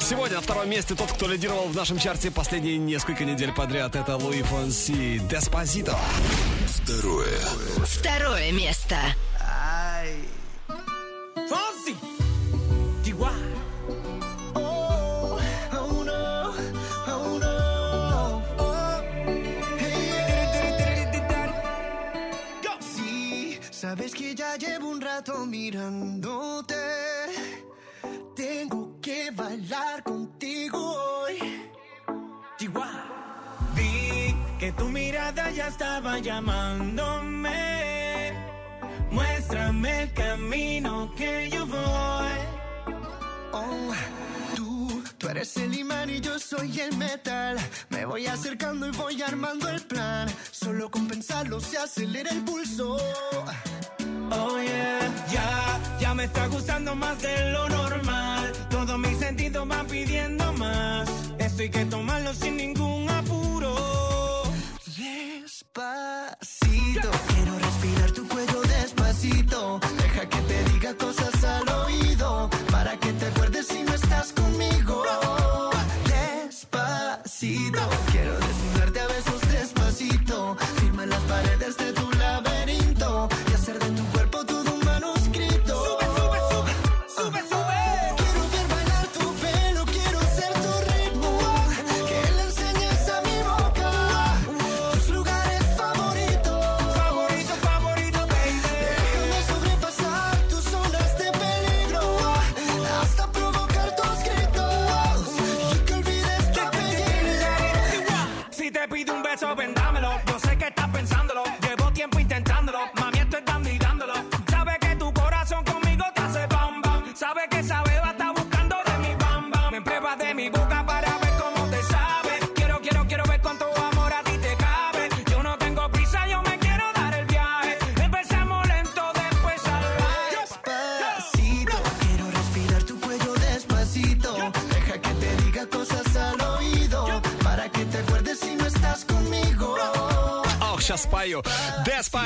Сегодня 0.00 0.36
на 0.36 0.42
втором 0.42 0.70
месте 0.70 0.94
тот, 0.94 1.12
кто 1.12 1.28
лидировал 1.28 1.68
в 1.68 1.76
нашем 1.76 1.98
чарте 1.98 2.30
последние 2.30 2.78
несколько 2.78 3.26
недель 3.26 3.52
подряд. 3.52 3.94
Это 3.94 4.16
Луи 4.16 4.40
Фонси 4.40 5.18
Деспозито. 5.30 5.98
Второе. 6.66 7.40
Второе 7.84 8.52
место. 8.52 8.96
Que 61.74 61.84
tomarlo 61.86 62.32
sin 62.32 62.56
ningún 62.56 63.03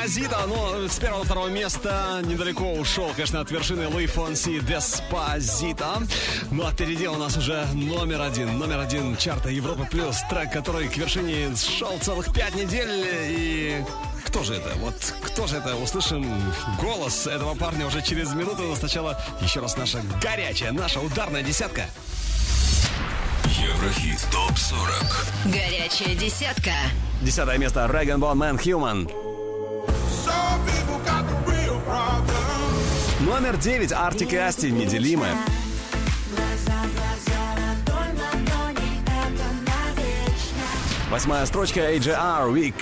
Деспозито, 0.09 0.39
ну, 0.47 0.87
с 0.87 0.97
первого 0.97 1.23
второго 1.23 1.49
места 1.49 2.21
недалеко 2.23 2.73
ушел, 2.73 3.11
конечно, 3.13 3.41
от 3.41 3.51
вершины 3.51 3.87
Луи 3.87 4.07
Фонси 4.07 4.59
Деспозито. 4.59 6.01
Ну, 6.49 6.65
а 6.65 6.71
впереди 6.71 7.07
у 7.07 7.15
нас 7.15 7.37
уже 7.37 7.63
номер 7.73 8.21
один, 8.21 8.57
номер 8.57 8.79
один 8.79 9.15
чарта 9.17 9.49
Европы 9.49 9.87
Плюс, 9.91 10.17
трек, 10.27 10.51
который 10.51 10.87
к 10.87 10.97
вершине 10.97 11.55
шел 11.55 11.95
целых 11.99 12.33
пять 12.33 12.55
недель, 12.55 12.89
и... 12.89 13.85
Кто 14.25 14.41
же 14.43 14.55
это? 14.55 14.71
Вот 14.77 14.95
кто 15.21 15.45
же 15.45 15.57
это? 15.57 15.75
Услышим 15.75 16.25
голос 16.81 17.27
этого 17.27 17.53
парня 17.53 17.85
уже 17.85 18.01
через 18.01 18.33
минуту, 18.33 18.63
но 18.63 18.75
сначала 18.75 19.21
еще 19.41 19.59
раз 19.59 19.77
наша 19.77 20.01
горячая, 20.23 20.71
наша 20.71 21.01
ударная 21.01 21.43
десятка. 21.43 21.85
Еврохит 23.45 24.25
ТОП-40 24.31 25.51
Горячая 25.53 26.15
десятка. 26.15 26.71
Десятое 27.21 27.59
место 27.59 27.87
Rag'n'Bone 27.87 28.39
Man 28.39 28.57
Human. 28.57 29.07
Номер 33.21 33.57
девять 33.57 33.91
Артик 33.91 34.31
и 34.31 34.37
Асти 34.37 34.71
неделимы. 34.71 35.27
Восьмая 41.09 41.45
строчка 41.45 41.81
AJR 41.81 42.53
Weak. 42.53 42.75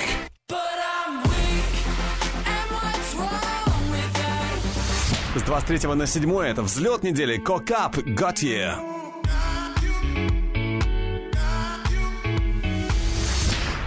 С 5.36 5.42
23 5.42 5.96
на 5.96 6.06
7 6.06 6.40
это 6.42 6.62
взлет 6.62 7.02
недели 7.02 7.38
Кокап 7.38 7.98
Got 7.98 8.31
You. 8.31 8.76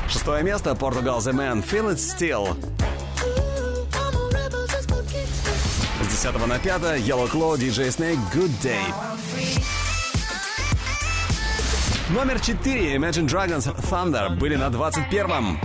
Шестое 0.09 0.43
место 0.43 0.74
Португал 0.74 1.20
The 1.20 1.32
Man 1.32 1.64
Feel 1.64 1.93
It 1.93 1.98
Still. 1.98 2.80
10 6.22 6.47
на 6.47 6.59
5 6.59 6.82
Yellow 6.98 7.30
Claw 7.30 7.56
DJ 7.56 7.88
Snake 7.88 8.18
Good 8.34 8.51
Day. 8.62 8.76
Номер 12.10 12.38
4 12.38 12.97
Imagine 12.97 13.26
Dragons 13.26 13.74
Thunder 13.90 14.36
были 14.36 14.55
на 14.56 14.66
21-м. 14.66 15.59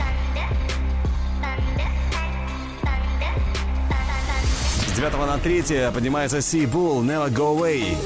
С 4.88 4.96
9 4.96 5.14
на 5.28 5.38
3 5.40 5.92
поднимается 5.94 6.38
Sea 6.38 6.72
Bull 6.72 7.02
Never 7.02 7.30
Go 7.34 7.60
Away. 7.60 7.98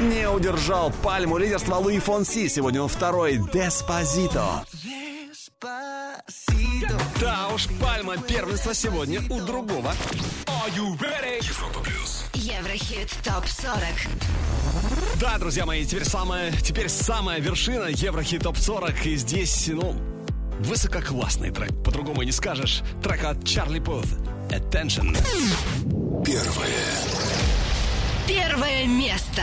Не 0.00 0.28
удержал 0.28 0.90
пальму 0.90 1.38
лидерства 1.38 1.76
Луи 1.76 2.00
Фонси. 2.00 2.48
Сегодня 2.48 2.82
он 2.82 2.88
второй. 2.88 3.36
Деспозито. 3.36 4.64
Да 4.74 5.05
уж, 7.56 7.68
пальма 7.80 8.18
первенства 8.18 8.74
сегодня 8.74 9.20
у 9.30 9.40
другого. 9.40 9.94
Европа 11.40 11.80
Плюс. 11.80 12.24
Еврохит 12.34 13.10
ТОП-40. 13.24 14.10
Да, 15.18 15.38
друзья 15.38 15.64
мои, 15.64 15.86
теперь 15.86 16.04
самая, 16.04 16.52
теперь 16.52 16.90
самая 16.90 17.40
вершина 17.40 17.86
Еврохит 17.86 18.42
Топ 18.42 18.58
40. 18.58 19.06
И 19.06 19.16
здесь, 19.16 19.68
ну, 19.68 19.94
высококлассный 20.58 21.50
трек. 21.50 21.70
По-другому 21.82 22.22
не 22.22 22.32
скажешь. 22.32 22.82
Трек 23.02 23.24
от 23.24 23.42
Чарли 23.46 23.80
Пут. 23.80 24.04
Attention. 24.50 25.16
Первое. 26.24 26.68
Первое 28.28 28.86
место. 28.86 29.42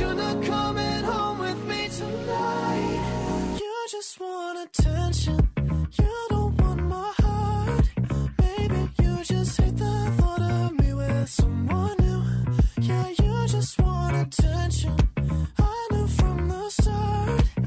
you're 0.00 0.14
not 0.14 0.42
coming 0.42 1.04
home 1.04 1.38
with 1.38 1.64
me 1.66 1.88
tonight. 1.88 3.56
You 3.60 3.74
just 3.90 4.18
want 4.18 4.58
attention. 4.66 5.48
You 5.98 6.26
don't 6.30 6.56
want 6.62 6.82
my 6.84 7.12
heart. 7.18 7.90
Maybe 8.38 8.88
you 9.02 9.24
just 9.24 9.60
hate 9.60 9.76
the 9.76 10.12
thought 10.16 10.40
of 10.40 10.72
me 10.80 10.94
with 10.94 11.28
someone 11.28 11.96
new. 11.98 12.22
Yeah, 12.80 13.08
you 13.08 13.46
just 13.46 13.78
want 13.80 14.16
attention. 14.16 14.96
I 15.58 15.88
knew 15.92 16.06
from 16.06 16.48
the 16.48 16.70
start. 16.70 17.59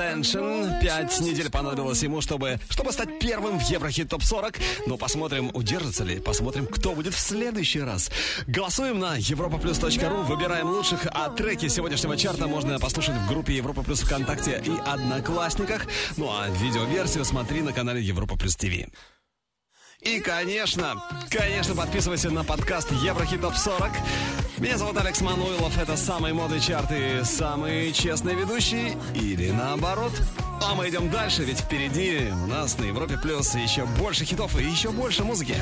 Attention. 0.00 0.80
Пять 0.80 1.20
недель 1.20 1.50
понадобилось 1.50 2.02
ему, 2.02 2.22
чтобы, 2.22 2.58
чтобы 2.70 2.90
стать 2.90 3.18
первым 3.18 3.58
в 3.58 3.62
Еврохит 3.68 4.08
Топ 4.08 4.22
40. 4.22 4.54
Но 4.86 4.96
посмотрим, 4.96 5.50
удержится 5.52 6.04
ли. 6.04 6.20
Посмотрим, 6.20 6.66
кто 6.66 6.94
будет 6.94 7.12
в 7.12 7.18
следующий 7.18 7.80
раз. 7.80 8.10
Голосуем 8.46 8.98
на 8.98 9.18
europaplus.ru, 9.18 10.22
выбираем 10.22 10.70
лучших, 10.70 11.06
а 11.12 11.28
треки 11.28 11.68
сегодняшнего 11.68 12.16
чарта 12.16 12.46
можно 12.46 12.78
послушать 12.78 13.14
в 13.14 13.28
группе 13.28 13.54
Европа 13.54 13.82
Плюс 13.82 14.00
ВКонтакте 14.00 14.62
и 14.64 14.72
Одноклассниках. 14.86 15.86
Ну 16.16 16.30
а 16.30 16.48
видеоверсию 16.48 17.26
смотри 17.26 17.60
на 17.60 17.74
канале 17.74 18.00
Европа 18.00 18.36
Плюс 18.36 18.56
ТВ. 18.56 18.88
И, 20.02 20.18
конечно, 20.18 21.02
конечно, 21.28 21.74
подписывайся 21.74 22.30
на 22.30 22.42
подкаст 22.42 22.90
Еврохит 22.90 23.42
Топ 23.42 23.54
40. 23.54 23.90
Меня 24.56 24.78
зовут 24.78 24.96
Алекс 24.96 25.20
Мануилов. 25.20 25.76
Это 25.76 25.94
самый 25.98 26.32
модный 26.32 26.58
чарт 26.58 26.90
и 26.90 27.22
самый 27.22 27.92
честный 27.92 28.34
ведущий. 28.34 28.96
Или 29.14 29.50
наоборот. 29.50 30.12
А 30.62 30.74
мы 30.74 30.88
идем 30.88 31.10
дальше, 31.10 31.42
ведь 31.44 31.60
впереди 31.60 32.30
у 32.32 32.46
нас 32.46 32.78
на 32.78 32.84
Европе 32.84 33.18
Плюс 33.22 33.54
еще 33.54 33.84
больше 33.98 34.24
хитов 34.24 34.58
и 34.58 34.64
еще 34.64 34.90
больше 34.90 35.22
музыки. 35.22 35.56